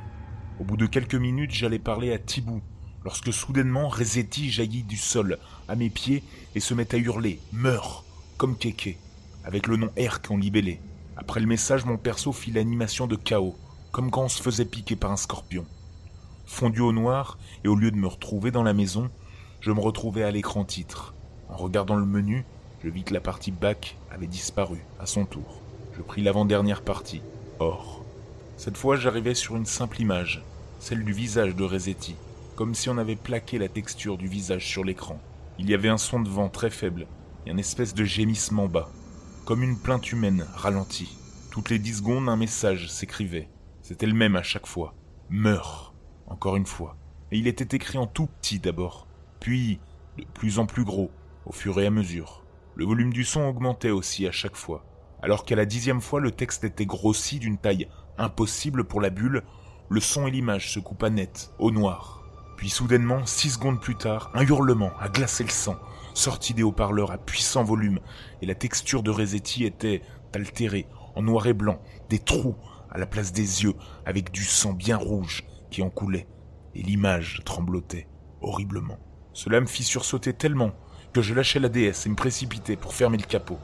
Au 0.60 0.64
bout 0.64 0.78
de 0.78 0.86
quelques 0.86 1.16
minutes, 1.16 1.52
j'allais 1.52 1.80
parler 1.80 2.12
à 2.12 2.20
Tibou, 2.20 2.62
lorsque 3.06 3.32
soudainement 3.32 3.88
Rezetti 3.88 4.50
jaillit 4.50 4.84
du 4.84 4.98
sol, 4.98 5.38
à 5.68 5.76
mes 5.76 5.90
pieds, 5.90 6.24
et 6.56 6.60
se 6.60 6.74
met 6.74 6.94
à 6.94 6.98
hurler 6.98 7.40
Meurs 7.54 8.04
comme 8.38 8.58
Keke, 8.58 8.98
avec 9.46 9.68
le 9.68 9.78
nom 9.78 9.90
Erk 9.96 10.30
en 10.32 10.38
libellé. 10.38 10.82
Après 11.16 11.40
le 11.40 11.48
message, 11.48 11.86
mon 11.86 11.98
perso 11.98 12.32
fit 12.32 12.52
l'animation 12.52 13.08
de 13.08 13.16
chaos, 13.16 13.56
comme 13.92 14.12
quand 14.12 14.24
on 14.24 14.30
se 14.30 14.42
faisait 14.42 14.66
piquer 14.66 14.96
par 14.96 15.12
un 15.12 15.18
scorpion. 15.18 15.66
Fondu 16.46 16.82
au 16.82 16.92
noir, 16.92 17.38
et 17.64 17.68
au 17.68 17.76
lieu 17.76 17.92
de 17.92 17.98
me 17.98 18.08
retrouver 18.08 18.52
dans 18.52 18.64
la 18.64 18.74
maison, 18.74 19.10
je 19.62 19.72
me 19.72 19.80
retrouvais 19.80 20.24
à 20.24 20.32
l'écran 20.32 20.64
titre. 20.64 21.14
En 21.50 21.58
regardant 21.58 21.96
le 21.96 22.06
menu, 22.06 22.46
je 22.84 22.90
vis 22.90 23.04
que 23.04 23.14
la 23.14 23.22
partie 23.22 23.52
back 23.52 23.98
avait 24.12 24.28
disparu 24.28 24.80
à 25.00 25.06
son 25.06 25.26
tour. 25.26 25.62
Je 26.00 26.04
pris 26.06 26.22
l'avant-dernière 26.22 26.82
partie, 26.82 27.22
or. 27.60 28.06
Cette 28.56 28.78
fois, 28.78 28.96
j'arrivais 28.96 29.36
sur 29.36 29.58
une 29.58 29.66
simple 29.66 30.00
image, 30.00 30.46
celle 30.80 31.04
du 31.04 31.12
visage 31.12 31.58
de 31.58 31.66
Resetti, 31.66 32.16
comme 32.56 32.74
si 32.74 32.88
on 32.88 32.98
avait 32.98 33.18
plaqué 33.18 33.58
la 33.58 33.68
texture 33.68 34.18
du 34.18 34.30
visage 34.30 34.66
sur 34.66 34.86
l'écran. 34.86 35.20
Il 35.58 35.70
y 35.70 35.74
avait 35.74 35.90
un 35.90 35.98
son 35.98 36.22
de 36.22 36.30
vent 36.30 36.48
très 36.48 36.70
faible 36.70 37.06
et 37.46 37.52
un 37.52 37.58
espèce 37.58 37.94
de 37.94 38.06
gémissement 38.06 38.70
bas, 38.70 38.90
comme 39.44 39.62
une 39.62 39.78
plainte 39.78 40.10
humaine 40.14 40.48
ralentie. 40.56 41.18
Toutes 41.52 41.70
les 41.70 41.80
dix 41.80 41.98
secondes, 41.98 42.30
un 42.30 42.38
message 42.38 42.90
s'écrivait. 42.90 43.50
C'était 43.82 44.08
le 44.08 44.14
même 44.14 44.38
à 44.38 44.44
chaque 44.44 44.68
fois. 44.68 44.94
Meurs, 45.30 45.94
encore 46.28 46.56
une 46.56 46.66
fois. 46.66 46.96
Et 47.34 47.38
il 47.38 47.48
était 47.48 47.76
écrit 47.76 47.98
en 47.98 48.08
tout 48.08 48.28
petit 48.40 48.60
d'abord, 48.60 49.06
puis 49.42 49.82
de 50.18 50.24
plus 50.34 50.60
en 50.60 50.66
plus 50.66 50.86
gros, 50.86 51.12
au 51.46 51.52
fur 51.52 51.78
et 51.78 51.88
à 51.88 51.92
mesure. 51.92 52.46
Le 52.76 52.86
volume 52.86 53.12
du 53.12 53.26
son 53.26 53.42
augmentait 53.42 53.90
aussi 53.90 54.26
à 54.28 54.32
chaque 54.32 54.56
fois, 54.56 54.86
alors 55.22 55.46
qu'à 55.46 55.56
la 55.56 55.66
dixième 55.66 56.02
fois 56.02 56.20
le 56.20 56.32
texte 56.32 56.64
était 56.64 56.86
grossi 56.86 57.40
d'une 57.40 57.58
taille 57.58 57.88
impossible 58.18 58.84
pour 58.84 59.02
la 59.02 59.10
bulle, 59.10 59.44
le 59.90 60.00
son 60.00 60.28
et 60.28 60.32
l'image 60.32 60.74
se 60.74 60.80
coupaient 60.80 61.10
net, 61.10 61.52
au 61.60 61.72
noir. 61.72 62.24
Puis 62.58 62.70
soudainement, 62.70 63.26
six 63.26 63.52
secondes 63.52 63.80
plus 63.80 63.96
tard, 63.96 64.32
un 64.34 64.44
hurlement 64.44 64.92
a 65.00 65.10
glacé 65.10 65.44
le 65.44 65.50
sang, 65.50 65.78
sorti 66.14 66.54
des 66.54 66.64
haut-parleurs 66.64 67.12
à 67.12 67.18
puissant 67.18 67.64
volume, 67.64 68.00
et 68.42 68.46
la 68.46 68.56
texture 68.56 69.02
de 69.02 69.12
Resetti 69.12 69.66
était 69.66 70.02
altérée, 70.34 70.88
en 71.16 71.22
noir 71.22 71.48
et 71.48 71.54
blanc, 71.54 71.82
des 72.10 72.20
trous 72.20 72.56
à 72.92 72.98
la 72.98 73.06
place 73.06 73.32
des 73.32 73.64
yeux, 73.64 73.76
avec 74.06 74.32
du 74.32 74.44
sang 74.44 74.74
bien 74.74 74.98
rouge 74.98 75.44
qui 75.72 75.82
en 75.82 75.90
coulait, 75.90 76.28
et 76.76 76.82
l'image 76.82 77.42
tremblotait 77.46 78.08
horriblement. 78.42 78.98
Cela 79.34 79.62
me 79.62 79.66
fit 79.66 79.84
sursauter 79.84 80.34
tellement 80.34 80.72
que 81.14 81.22
je 81.22 81.34
lâchai 81.34 81.60
la 81.60 81.70
déesse 81.70 82.06
et 82.06 82.10
me 82.10 82.16
précipitai 82.16 82.76
pour 82.76 82.94
fermer 82.94 83.18
le 83.18 83.24
capot. 83.24 83.58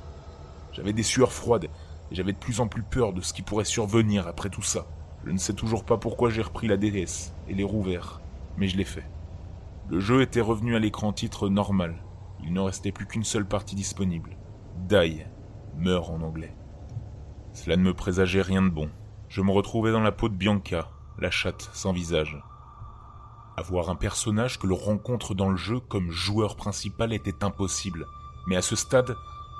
J'avais 0.76 0.94
des 0.94 1.04
sueurs 1.04 1.32
froides, 1.32 1.70
et 2.12 2.16
j'avais 2.16 2.34
de 2.34 2.38
plus 2.38 2.60
en 2.60 2.68
plus 2.68 2.84
peur 2.84 3.14
de 3.14 3.22
ce 3.22 3.34
qui 3.34 3.42
pourrait 3.42 3.66
survenir 3.66 4.28
après 4.28 4.50
tout 4.50 4.62
ça. 4.62 4.86
Je 5.26 5.32
ne 5.32 5.38
sais 5.38 5.54
toujours 5.54 5.86
pas 5.86 5.98
pourquoi 5.98 6.30
j'ai 6.30 6.42
repris 6.42 6.68
la 6.68 6.78
déesse 6.78 7.34
et 7.48 7.54
les 7.54 7.64
rouverts, 7.64 8.22
mais 8.58 8.68
je 8.68 8.78
l'ai 8.78 8.84
fait. 8.84 9.06
Le 9.90 10.00
jeu 10.00 10.22
était 10.22 10.42
revenu 10.42 10.76
à 10.76 10.80
l'écran 10.80 11.14
titre 11.14 11.48
normal, 11.50 11.96
il 12.44 12.54
ne 12.54 12.60
restait 12.60 12.92
plus 12.92 13.08
qu'une 13.08 13.24
seule 13.24 13.48
partie 13.48 13.76
disponible. 13.76 14.38
Die, 14.88 15.26
meurt 15.78 16.10
en 16.10 16.22
anglais. 16.22 16.56
Cela 17.54 17.78
ne 17.78 17.82
me 17.82 17.94
présageait 17.94 18.42
rien 18.42 18.62
de 18.62 18.70
bon. 18.70 18.90
Je 19.30 19.42
me 19.42 19.52
retrouvais 19.52 19.92
dans 19.92 20.02
la 20.02 20.12
peau 20.12 20.30
de 20.30 20.36
Bianca, 20.36 20.90
la 21.18 21.32
chatte 21.32 21.70
sans 21.74 21.94
visage. 21.94 22.38
Avoir 23.58 23.90
un 23.90 23.96
personnage 23.96 24.60
que 24.60 24.68
l'on 24.68 24.76
rencontre 24.76 25.34
dans 25.34 25.50
le 25.50 25.56
jeu 25.56 25.80
comme 25.80 26.12
joueur 26.12 26.56
principal 26.56 27.14
était 27.14 27.44
impossible, 27.44 28.06
mais 28.48 28.58
à 28.58 28.62
ce 28.62 28.76
stade, 28.76 29.16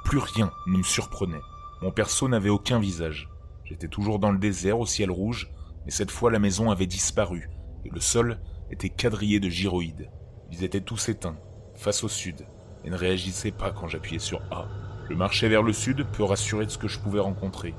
plus 0.06 0.20
rien 0.20 0.52
ne 0.68 0.78
me 0.78 0.84
surprenait. 0.84 1.42
Mon 1.82 1.92
perso 1.92 2.30
n'avait 2.30 2.50
aucun 2.50 2.80
visage. 2.80 3.28
J'étais 3.66 3.88
toujours 3.88 4.20
dans 4.20 4.32
le 4.32 4.38
désert 4.38 4.80
au 4.80 4.86
ciel 4.86 5.10
rouge, 5.10 5.50
mais 5.84 5.92
cette 5.92 6.12
fois 6.12 6.32
la 6.32 6.40
maison 6.40 6.70
avait 6.70 6.86
disparu, 6.86 7.50
et 7.84 7.90
le 7.90 8.00
sol 8.00 8.40
était 8.70 8.90
quadrillé 8.90 9.40
de 9.40 9.50
gyroïdes. 9.50 10.10
Ils 10.52 10.64
étaient 10.64 10.80
tous 10.80 11.10
éteints, 11.10 11.38
face 11.74 12.04
au 12.04 12.08
sud, 12.08 12.46
et 12.84 12.92
ne 12.92 12.96
réagissait 12.96 13.52
pas 13.52 13.72
quand 13.72 13.88
j'appuyais 13.88 14.20
sur 14.20 14.42
A. 14.52 14.68
Je 15.10 15.16
marchais 15.16 15.50
vers 15.50 15.64
le 15.64 15.74
sud, 15.74 16.06
peu 16.14 16.24
rassuré 16.24 16.66
de 16.66 16.72
ce 16.72 16.78
que 16.78 16.88
je 16.88 17.00
pouvais 17.00 17.20
rencontrer. 17.20 17.74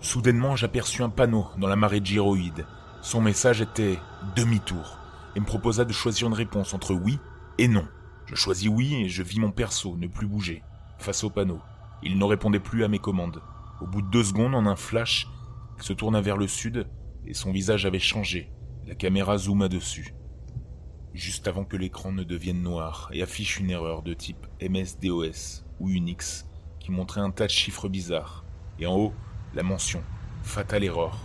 Soudainement, 0.00 0.56
j'aperçus 0.56 1.02
un 1.02 1.08
panneau 1.08 1.46
dans 1.56 1.68
la 1.68 1.76
marée 1.76 2.00
de 2.00 2.06
gyroïdes. 2.06 2.66
Son 3.00 3.20
message 3.20 3.60
était 3.60 3.98
demi-tour 4.34 4.98
et 5.36 5.40
me 5.40 5.46
proposa 5.46 5.84
de 5.84 5.92
choisir 5.92 6.26
une 6.26 6.34
réponse 6.34 6.74
entre 6.74 6.94
oui 6.94 7.18
et 7.58 7.68
non. 7.68 7.86
Je 8.26 8.34
choisis 8.34 8.68
oui 8.68 8.94
et 8.96 9.08
je 9.08 9.22
vis 9.22 9.38
mon 9.38 9.52
perso 9.52 9.96
ne 9.96 10.08
plus 10.08 10.26
bouger, 10.26 10.62
face 10.98 11.24
au 11.24 11.30
panneau. 11.30 11.60
Il 12.02 12.18
ne 12.18 12.24
répondait 12.24 12.60
plus 12.60 12.84
à 12.84 12.88
mes 12.88 12.98
commandes. 12.98 13.42
Au 13.80 13.86
bout 13.86 14.02
de 14.02 14.10
deux 14.10 14.24
secondes, 14.24 14.54
en 14.54 14.66
un 14.66 14.76
flash, 14.76 15.28
il 15.78 15.82
se 15.82 15.92
tourna 15.92 16.20
vers 16.20 16.36
le 16.36 16.48
sud 16.48 16.86
et 17.26 17.34
son 17.34 17.52
visage 17.52 17.86
avait 17.86 17.98
changé. 17.98 18.50
La 18.86 18.94
caméra 18.94 19.38
zooma 19.38 19.68
dessus 19.68 20.14
juste 21.14 21.46
avant 21.46 21.64
que 21.64 21.76
l'écran 21.76 22.12
ne 22.12 22.24
devienne 22.24 22.60
noir 22.60 23.08
et 23.12 23.22
affiche 23.22 23.60
une 23.60 23.70
erreur 23.70 24.02
de 24.02 24.12
type 24.12 24.46
MSDOS 24.60 25.64
ou 25.80 25.88
Unix 25.88 26.46
qui 26.80 26.90
montrait 26.90 27.20
un 27.20 27.30
tas 27.30 27.46
de 27.46 27.52
chiffres 27.52 27.88
bizarres. 27.88 28.44
Et 28.78 28.86
en 28.86 28.96
haut, 28.96 29.14
la 29.54 29.62
mention 29.62 30.02
Fatal 30.42 30.84
Error, 30.84 31.18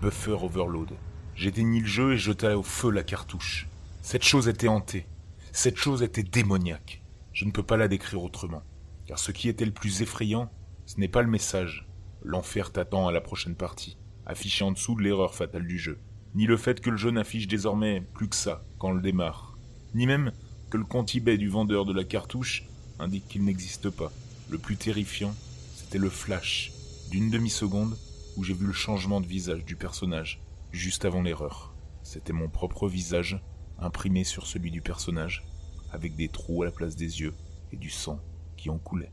Buffer 0.00 0.38
Overload. 0.42 0.92
J'éteignis 1.36 1.80
le 1.80 1.86
jeu 1.86 2.12
et 2.14 2.18
jetai 2.18 2.54
au 2.54 2.62
feu 2.62 2.90
la 2.90 3.02
cartouche. 3.02 3.68
Cette 4.00 4.24
chose 4.24 4.48
était 4.48 4.68
hantée. 4.68 5.06
Cette 5.52 5.76
chose 5.76 6.02
était 6.02 6.22
démoniaque. 6.22 7.02
Je 7.32 7.44
ne 7.44 7.50
peux 7.50 7.62
pas 7.62 7.76
la 7.76 7.88
décrire 7.88 8.22
autrement. 8.22 8.62
Car 9.06 9.18
ce 9.18 9.32
qui 9.32 9.48
était 9.48 9.64
le 9.64 9.72
plus 9.72 10.02
effrayant, 10.02 10.50
ce 10.86 10.98
n'est 10.98 11.08
pas 11.08 11.22
le 11.22 11.28
message. 11.28 11.88
L'enfer 12.22 12.72
t'attend 12.72 13.08
à 13.08 13.12
la 13.12 13.20
prochaine 13.20 13.56
partie, 13.56 13.98
affiché 14.26 14.64
en 14.64 14.72
dessous 14.72 14.94
de 14.94 15.02
l'erreur 15.02 15.34
fatale 15.34 15.66
du 15.66 15.78
jeu 15.78 15.98
ni 16.34 16.46
le 16.46 16.56
fait 16.56 16.80
que 16.80 16.90
le 16.90 16.96
jeu 16.96 17.10
n'affiche 17.10 17.46
désormais 17.46 18.00
plus 18.00 18.28
que 18.28 18.36
ça 18.36 18.64
quand 18.78 18.88
on 18.88 18.94
le 18.94 19.02
démarre, 19.02 19.56
ni 19.94 20.06
même 20.06 20.32
que 20.70 20.76
le 20.76 20.84
compte 20.84 21.14
eBay 21.14 21.38
du 21.38 21.48
vendeur 21.48 21.84
de 21.84 21.92
la 21.92 22.04
cartouche 22.04 22.64
indique 22.98 23.28
qu'il 23.28 23.44
n'existe 23.44 23.90
pas. 23.90 24.12
Le 24.50 24.58
plus 24.58 24.76
terrifiant, 24.76 25.34
c'était 25.76 25.98
le 25.98 26.10
flash 26.10 26.72
d'une 27.10 27.30
demi-seconde 27.30 27.96
où 28.36 28.42
j'ai 28.42 28.54
vu 28.54 28.66
le 28.66 28.72
changement 28.72 29.20
de 29.20 29.26
visage 29.26 29.64
du 29.64 29.76
personnage 29.76 30.40
juste 30.72 31.04
avant 31.04 31.22
l'erreur. 31.22 31.72
C'était 32.02 32.32
mon 32.32 32.48
propre 32.48 32.88
visage 32.88 33.40
imprimé 33.78 34.24
sur 34.24 34.46
celui 34.46 34.70
du 34.70 34.80
personnage, 34.80 35.46
avec 35.92 36.16
des 36.16 36.28
trous 36.28 36.62
à 36.62 36.66
la 36.66 36.72
place 36.72 36.96
des 36.96 37.20
yeux 37.20 37.34
et 37.72 37.76
du 37.76 37.90
sang 37.90 38.20
qui 38.64 38.70
en 38.70 38.78
coulait. 38.78 39.12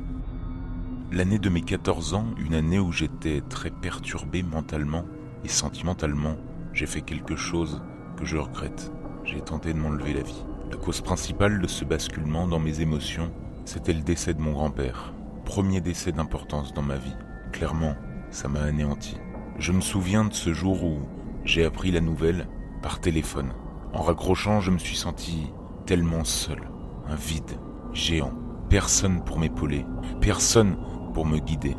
L'année 1.12 1.40
de 1.40 1.50
mes 1.50 1.62
14 1.62 2.14
ans, 2.14 2.28
une 2.38 2.54
année 2.54 2.80
où 2.80 2.94
j'étais 2.94 3.42
très 3.50 3.70
perturbé 3.70 4.44
mentalement 4.44 5.04
et 5.44 5.50
sentimentalement, 5.50 6.38
j'ai 6.72 6.86
fait 6.86 7.02
quelque 7.02 7.36
chose 7.36 7.82
que 8.16 8.24
je 8.24 8.38
regrette. 8.38 8.94
J'ai 9.26 9.42
tenté 9.42 9.74
de 9.74 9.78
m'enlever 9.78 10.14
la 10.14 10.22
vie. 10.22 10.46
La 10.72 10.78
cause 10.78 11.02
principale 11.02 11.60
de 11.60 11.68
ce 11.68 11.84
basculement 11.84 12.48
dans 12.48 12.60
mes 12.60 12.80
émotions, 12.80 13.30
c'était 13.66 13.92
le 13.92 14.02
décès 14.02 14.34
de 14.34 14.40
mon 14.40 14.54
grand-père. 14.54 15.14
Premier 15.44 15.82
décès 15.82 16.14
d'importance 16.14 16.74
dans 16.74 16.82
ma 16.82 16.96
vie. 16.96 17.18
Clairement, 17.52 17.98
ça 18.32 18.48
m'a 18.48 18.62
anéanti. 18.62 19.18
Je 19.60 19.74
me 19.74 19.82
souviens 19.82 20.24
de 20.24 20.34
ce 20.34 20.54
jour 20.54 20.82
où 20.86 21.00
j'ai 21.44 21.66
appris 21.66 21.92
la 21.92 22.00
nouvelle 22.00 22.48
par 22.82 23.02
téléphone. 23.02 23.52
En 23.92 24.02
raccrochant, 24.02 24.62
je 24.62 24.72
me 24.72 24.78
suis 24.78 24.96
senti 24.96 25.52
tellement 25.88 26.26
seul, 26.26 26.60
un 27.08 27.16
vide 27.16 27.58
géant. 27.94 28.34
Personne 28.70 29.24
pour 29.24 29.40
m'épauler, 29.40 29.86
personne 30.20 30.78
pour 31.14 31.26
me 31.26 31.40
guider. 31.40 31.78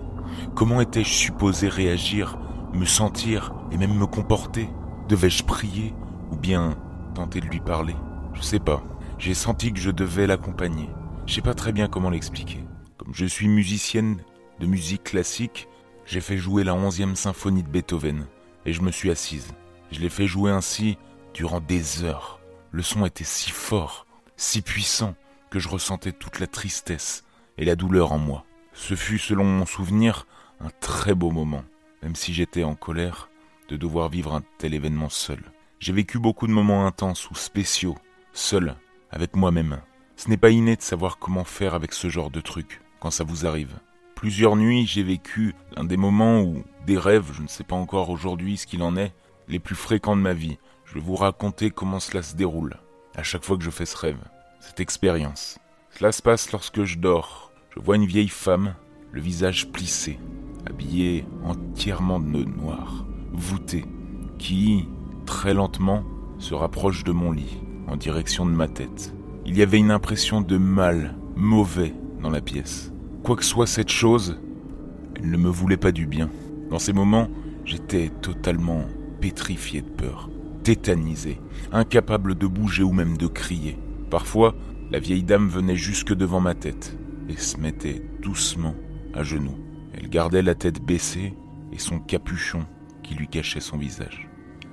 Comment 0.54 0.80
étais-je 0.80 1.12
supposé 1.12 1.68
réagir, 1.68 2.38
me 2.72 2.86
sentir 2.86 3.54
et 3.70 3.76
même 3.76 3.94
me 3.94 4.06
comporter? 4.06 4.70
Devais-je 5.08 5.44
prier 5.44 5.94
ou 6.32 6.36
bien 6.36 6.76
tenter 7.14 7.40
de 7.40 7.46
lui 7.46 7.60
parler? 7.60 7.94
Je 8.32 8.40
sais 8.40 8.58
pas. 8.58 8.82
J'ai 9.18 9.34
senti 9.34 9.72
que 9.72 9.78
je 9.78 9.90
devais 9.90 10.26
l'accompagner. 10.26 10.88
Je 11.26 11.34
sais 11.34 11.42
pas 11.42 11.54
très 11.54 11.72
bien 11.72 11.86
comment 11.86 12.10
l'expliquer. 12.10 12.64
Comme 12.96 13.12
je 13.14 13.26
suis 13.26 13.48
musicienne 13.48 14.22
de 14.58 14.66
musique 14.66 15.04
classique, 15.04 15.68
j'ai 16.06 16.22
fait 16.22 16.38
jouer 16.38 16.64
la 16.64 16.74
onzième 16.74 17.14
symphonie 17.14 17.62
de 17.62 17.68
Beethoven 17.68 18.26
et 18.64 18.72
je 18.72 18.80
me 18.80 18.90
suis 18.90 19.10
assise. 19.10 19.52
Je 19.92 20.00
l'ai 20.00 20.08
fait 20.08 20.26
jouer 20.26 20.50
ainsi 20.50 20.96
durant 21.34 21.60
des 21.60 22.04
heures. 22.04 22.37
Le 22.70 22.82
son 22.82 23.06
était 23.06 23.24
si 23.24 23.50
fort, 23.50 24.06
si 24.36 24.62
puissant, 24.62 25.14
que 25.50 25.58
je 25.58 25.68
ressentais 25.68 26.12
toute 26.12 26.38
la 26.38 26.46
tristesse 26.46 27.24
et 27.56 27.64
la 27.64 27.76
douleur 27.76 28.12
en 28.12 28.18
moi. 28.18 28.44
Ce 28.72 28.94
fut, 28.94 29.18
selon 29.18 29.44
mon 29.44 29.66
souvenir, 29.66 30.26
un 30.60 30.70
très 30.80 31.14
beau 31.14 31.30
moment, 31.30 31.64
même 32.02 32.14
si 32.14 32.34
j'étais 32.34 32.64
en 32.64 32.74
colère 32.74 33.30
de 33.68 33.76
devoir 33.76 34.08
vivre 34.08 34.34
un 34.34 34.42
tel 34.58 34.74
événement 34.74 35.08
seul. 35.08 35.40
J'ai 35.80 35.92
vécu 35.92 36.18
beaucoup 36.18 36.46
de 36.46 36.52
moments 36.52 36.86
intenses 36.86 37.30
ou 37.30 37.34
spéciaux, 37.34 37.96
seul, 38.32 38.76
avec 39.10 39.36
moi-même. 39.36 39.80
Ce 40.16 40.28
n'est 40.28 40.36
pas 40.36 40.50
inné 40.50 40.76
de 40.76 40.82
savoir 40.82 41.18
comment 41.18 41.44
faire 41.44 41.74
avec 41.74 41.92
ce 41.92 42.08
genre 42.08 42.30
de 42.30 42.40
truc 42.40 42.80
quand 43.00 43.10
ça 43.10 43.24
vous 43.24 43.46
arrive. 43.46 43.78
Plusieurs 44.14 44.56
nuits, 44.56 44.86
j'ai 44.86 45.04
vécu 45.04 45.54
un 45.76 45.84
des 45.84 45.96
moments 45.96 46.40
où 46.40 46.64
des 46.86 46.98
rêves, 46.98 47.30
je 47.32 47.42
ne 47.42 47.48
sais 47.48 47.64
pas 47.64 47.76
encore 47.76 48.10
aujourd'hui 48.10 48.56
ce 48.56 48.66
qu'il 48.66 48.82
en 48.82 48.96
est, 48.96 49.12
les 49.46 49.60
plus 49.60 49.76
fréquents 49.76 50.16
de 50.16 50.22
ma 50.22 50.34
vie. 50.34 50.58
Je 50.88 50.94
vais 50.94 51.00
vous 51.00 51.16
raconter 51.16 51.70
comment 51.70 52.00
cela 52.00 52.22
se 52.22 52.34
déroule 52.34 52.78
à 53.14 53.22
chaque 53.22 53.44
fois 53.44 53.58
que 53.58 53.64
je 53.64 53.68
fais 53.68 53.84
ce 53.84 53.96
rêve, 53.96 54.24
cette 54.58 54.80
expérience. 54.80 55.58
Cela 55.90 56.12
se 56.12 56.22
passe 56.22 56.50
lorsque 56.50 56.84
je 56.84 56.96
dors. 56.96 57.52
Je 57.76 57.80
vois 57.80 57.96
une 57.96 58.06
vieille 58.06 58.30
femme, 58.30 58.74
le 59.12 59.20
visage 59.20 59.70
plissé, 59.70 60.18
habillée 60.66 61.26
entièrement 61.44 62.20
de 62.20 62.42
noir, 62.44 63.04
voûtée, 63.32 63.84
qui, 64.38 64.88
très 65.26 65.52
lentement, 65.52 66.04
se 66.38 66.54
rapproche 66.54 67.04
de 67.04 67.12
mon 67.12 67.32
lit, 67.32 67.60
en 67.86 67.96
direction 67.96 68.46
de 68.46 68.52
ma 68.52 68.68
tête. 68.68 69.12
Il 69.44 69.58
y 69.58 69.62
avait 69.62 69.78
une 69.78 69.90
impression 69.90 70.40
de 70.40 70.56
mal, 70.56 71.18
mauvais, 71.36 71.92
dans 72.22 72.30
la 72.30 72.40
pièce. 72.40 72.92
Quoi 73.24 73.36
que 73.36 73.44
soit 73.44 73.66
cette 73.66 73.90
chose, 73.90 74.40
elle 75.16 75.30
ne 75.30 75.36
me 75.36 75.50
voulait 75.50 75.76
pas 75.76 75.92
du 75.92 76.06
bien. 76.06 76.30
Dans 76.70 76.78
ces 76.78 76.94
moments, 76.94 77.28
j'étais 77.66 78.08
totalement 78.22 78.86
pétrifié 79.20 79.82
de 79.82 79.90
peur, 79.90 80.30
tétanisé, 80.62 81.40
incapable 81.72 82.34
de 82.34 82.46
bouger 82.46 82.82
ou 82.82 82.92
même 82.92 83.16
de 83.16 83.26
crier. 83.26 83.78
Parfois, 84.10 84.54
la 84.90 84.98
vieille 84.98 85.22
dame 85.22 85.48
venait 85.48 85.76
jusque 85.76 86.14
devant 86.14 86.40
ma 86.40 86.54
tête 86.54 86.96
et 87.28 87.36
se 87.36 87.58
mettait 87.58 88.02
doucement 88.22 88.74
à 89.14 89.22
genoux. 89.22 89.58
Elle 89.94 90.08
gardait 90.08 90.42
la 90.42 90.54
tête 90.54 90.82
baissée 90.82 91.34
et 91.72 91.78
son 91.78 91.98
capuchon 91.98 92.64
qui 93.02 93.14
lui 93.14 93.28
cachait 93.28 93.60
son 93.60 93.76
visage. 93.76 94.28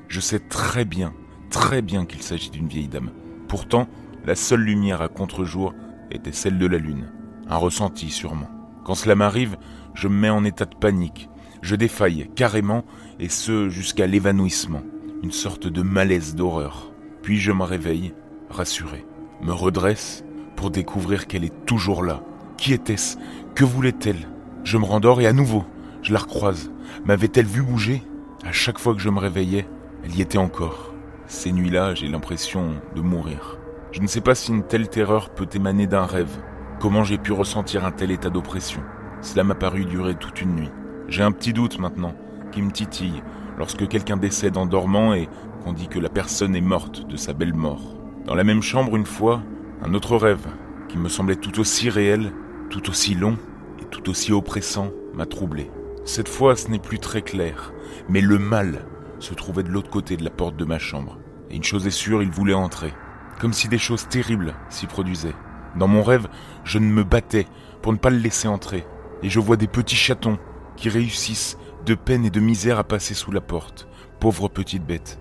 Je 0.07 0.19
sais 0.19 0.39
très 0.39 0.85
bien, 0.85 1.13
très 1.49 1.81
bien 1.81 2.05
qu'il 2.05 2.21
s'agit 2.21 2.49
d'une 2.49 2.67
vieille 2.67 2.87
dame. 2.87 3.11
Pourtant, 3.47 3.87
la 4.25 4.35
seule 4.35 4.61
lumière 4.61 5.01
à 5.01 5.07
contre-jour 5.07 5.73
était 6.11 6.31
celle 6.31 6.57
de 6.57 6.65
la 6.65 6.77
lune. 6.77 7.11
Un 7.47 7.57
ressenti 7.57 8.09
sûrement. 8.09 8.49
Quand 8.83 8.95
cela 8.95 9.15
m'arrive, 9.15 9.57
je 9.93 10.07
me 10.07 10.15
mets 10.15 10.29
en 10.29 10.43
état 10.43 10.65
de 10.65 10.75
panique. 10.75 11.29
Je 11.61 11.75
défaille 11.75 12.29
carrément, 12.35 12.85
et 13.19 13.29
ce 13.29 13.69
jusqu'à 13.69 14.07
l'évanouissement. 14.07 14.83
Une 15.25 15.31
sorte 15.31 15.65
de 15.65 15.81
malaise 15.81 16.35
d'horreur. 16.35 16.91
Puis 17.23 17.39
je 17.39 17.51
me 17.51 17.63
réveille, 17.63 18.13
rassuré. 18.51 19.07
Me 19.41 19.53
redresse 19.53 20.23
pour 20.55 20.69
découvrir 20.69 21.25
qu'elle 21.25 21.43
est 21.43 21.65
toujours 21.65 22.03
là. 22.03 22.21
Qui 22.57 22.73
était-ce? 22.73 23.17
Que 23.55 23.65
voulait-elle? 23.65 24.29
Je 24.63 24.77
me 24.77 24.85
rendors 24.85 25.21
et 25.21 25.25
à 25.25 25.33
nouveau, 25.33 25.65
je 26.03 26.13
la 26.13 26.19
recroise. 26.19 26.71
M'avait-elle 27.05 27.47
vu 27.47 27.63
bouger? 27.63 28.03
À 28.43 28.51
chaque 28.51 28.77
fois 28.77 28.93
que 28.93 29.01
je 29.01 29.09
me 29.09 29.17
réveillais, 29.17 29.67
elle 30.03 30.15
y 30.15 30.21
était 30.21 30.37
encore. 30.37 30.93
Ces 31.25 31.51
nuits-là, 31.51 31.95
j'ai 31.95 32.07
l'impression 32.07 32.75
de 32.95 33.01
mourir. 33.01 33.57
Je 33.93 34.01
ne 34.01 34.07
sais 34.07 34.21
pas 34.21 34.35
si 34.35 34.51
une 34.51 34.67
telle 34.67 34.89
terreur 34.89 35.31
peut 35.31 35.49
émaner 35.55 35.87
d'un 35.87 36.05
rêve. 36.05 36.37
Comment 36.79 37.03
j'ai 37.03 37.17
pu 37.17 37.31
ressentir 37.31 37.83
un 37.83 37.91
tel 37.91 38.11
état 38.11 38.29
d'oppression? 38.29 38.83
Cela 39.21 39.43
m'a 39.43 39.55
paru 39.55 39.85
durer 39.85 40.13
toute 40.13 40.43
une 40.43 40.53
nuit. 40.53 40.71
J'ai 41.07 41.23
un 41.23 41.31
petit 41.31 41.51
doute 41.51 41.79
maintenant, 41.79 42.13
qui 42.51 42.61
me 42.61 42.71
titille, 42.71 43.23
lorsque 43.57 43.87
quelqu'un 43.87 44.17
décède 44.17 44.57
en 44.57 44.65
dormant 44.65 45.13
et 45.13 45.27
qu'on 45.63 45.73
dit 45.73 45.87
que 45.87 45.99
la 45.99 46.09
personne 46.09 46.55
est 46.55 46.61
morte 46.61 47.07
de 47.07 47.17
sa 47.17 47.33
belle 47.33 47.53
mort. 47.53 47.95
Dans 48.25 48.35
la 48.35 48.43
même 48.43 48.61
chambre, 48.61 48.95
une 48.95 49.05
fois, 49.05 49.41
un 49.83 49.93
autre 49.93 50.17
rêve, 50.17 50.45
qui 50.87 50.97
me 50.97 51.09
semblait 51.09 51.35
tout 51.35 51.59
aussi 51.59 51.89
réel, 51.89 52.31
tout 52.69 52.89
aussi 52.89 53.15
long 53.15 53.37
et 53.81 53.85
tout 53.85 54.09
aussi 54.09 54.31
oppressant, 54.31 54.91
m'a 55.13 55.25
troublé. 55.25 55.69
Cette 56.05 56.29
fois, 56.29 56.55
ce 56.55 56.69
n'est 56.69 56.79
plus 56.79 56.99
très 56.99 57.21
clair, 57.21 57.73
mais 58.09 58.21
le 58.21 58.37
mal 58.37 58.85
se 59.19 59.33
trouvait 59.33 59.63
de 59.63 59.69
l'autre 59.69 59.89
côté 59.89 60.17
de 60.17 60.23
la 60.23 60.29
porte 60.29 60.55
de 60.55 60.65
ma 60.65 60.79
chambre. 60.79 61.17
Et 61.49 61.55
une 61.55 61.63
chose 61.63 61.87
est 61.87 61.91
sûre, 61.91 62.21
il 62.21 62.29
voulait 62.29 62.53
entrer. 62.53 62.93
Comme 63.39 63.53
si 63.53 63.67
des 63.67 63.77
choses 63.77 64.07
terribles 64.07 64.53
s'y 64.69 64.87
produisaient. 64.87 65.35
Dans 65.75 65.87
mon 65.87 66.03
rêve, 66.03 66.27
je 66.63 66.79
ne 66.79 66.85
me 66.85 67.03
battais 67.03 67.47
pour 67.81 67.91
ne 67.91 67.97
pas 67.97 68.09
le 68.09 68.17
laisser 68.17 68.47
entrer. 68.47 68.85
Et 69.23 69.29
je 69.29 69.39
vois 69.39 69.57
des 69.57 69.67
petits 69.67 69.95
chatons 69.95 70.37
qui 70.77 70.89
réussissent 70.89 71.57
de 71.85 71.95
peine 71.95 72.25
et 72.25 72.29
de 72.29 72.39
misère 72.39 72.79
à 72.79 72.83
passer 72.83 73.13
sous 73.13 73.31
la 73.31 73.41
porte. 73.41 73.87
Pauvres 74.19 74.49
petites 74.49 74.85
bêtes. 74.85 75.19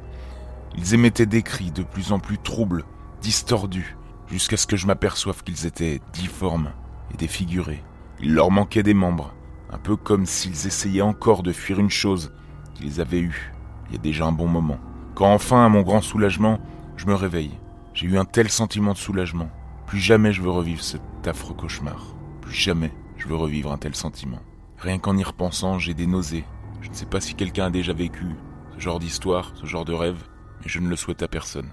Ils 0.77 0.95
émettaient 0.95 1.27
des 1.27 1.43
cris 1.43 1.71
de 1.71 1.83
plus 1.83 2.13
en 2.13 2.19
plus 2.19 2.39
troubles, 2.39 2.85
distordus, 3.21 3.97
jusqu'à 4.27 4.57
ce 4.57 4.67
que 4.67 4.77
je 4.77 4.87
m'aperçoive 4.87 5.43
qu'ils 5.45 5.67
étaient 5.67 6.01
difformes 6.13 6.73
et 7.13 7.17
défigurés. 7.17 7.83
Il 8.21 8.35
leur 8.35 8.51
manquait 8.51 8.83
des 8.83 8.95
membres, 8.95 9.35
un 9.71 9.79
peu 9.79 9.97
comme 9.97 10.27
s'ils 10.27 10.67
essayaient 10.67 11.03
encore 11.03 11.43
de 11.43 11.53
fuir 11.53 11.79
une 11.79 11.91
chose 11.91 12.33
qu'ils 12.75 13.01
avaient 13.01 13.21
eue 13.21 13.55
il 13.89 13.93
y 13.93 13.97
a 13.97 14.03
déjà 14.03 14.27
un 14.27 14.33
bon 14.33 14.49
moment. 14.49 14.79
Quand 15.15 15.33
enfin, 15.33 15.65
à 15.65 15.69
mon 15.69 15.83
grand 15.83 16.01
soulagement, 16.01 16.59
je 16.97 17.07
me 17.07 17.15
réveille. 17.15 17.59
J'ai 17.93 18.07
eu 18.07 18.19
un 18.19 18.25
tel 18.25 18.49
sentiment 18.49 18.93
de 18.93 18.99
soulagement. 18.99 19.51
Plus 19.87 20.01
jamais 20.01 20.33
je 20.33 20.43
veux 20.43 20.51
revivre 20.51 20.83
cet 20.83 21.03
affreux 21.27 21.55
cauchemar. 21.55 22.15
Plus 22.41 22.55
jamais 22.55 22.93
je 23.17 23.29
veux 23.29 23.37
revivre 23.37 23.73
un 23.73 23.79
tel 23.79 23.95
sentiment. 23.95 24.41
Rien 24.79 24.99
qu'en 24.99 25.17
y 25.17 25.23
repensant, 25.23 25.79
j'ai 25.79 25.95
des 25.95 26.07
nausées. 26.07 26.45
Je 26.85 26.91
ne 26.91 26.95
sais 26.95 27.07
pas 27.07 27.19
si 27.19 27.35
quelqu'un 27.35 27.67
a 27.67 27.71
déjà 27.71 27.95
vécu 27.95 28.27
ce 28.75 28.79
genre 28.79 28.99
d'histoire, 28.99 29.53
ce 29.57 29.65
genre 29.65 29.87
de 29.87 29.95
rêve, 29.95 30.23
mais 30.61 30.67
je 30.69 30.81
ne 30.81 30.89
le 30.89 30.97
souhaite 30.97 31.23
à 31.23 31.29
personne. 31.29 31.71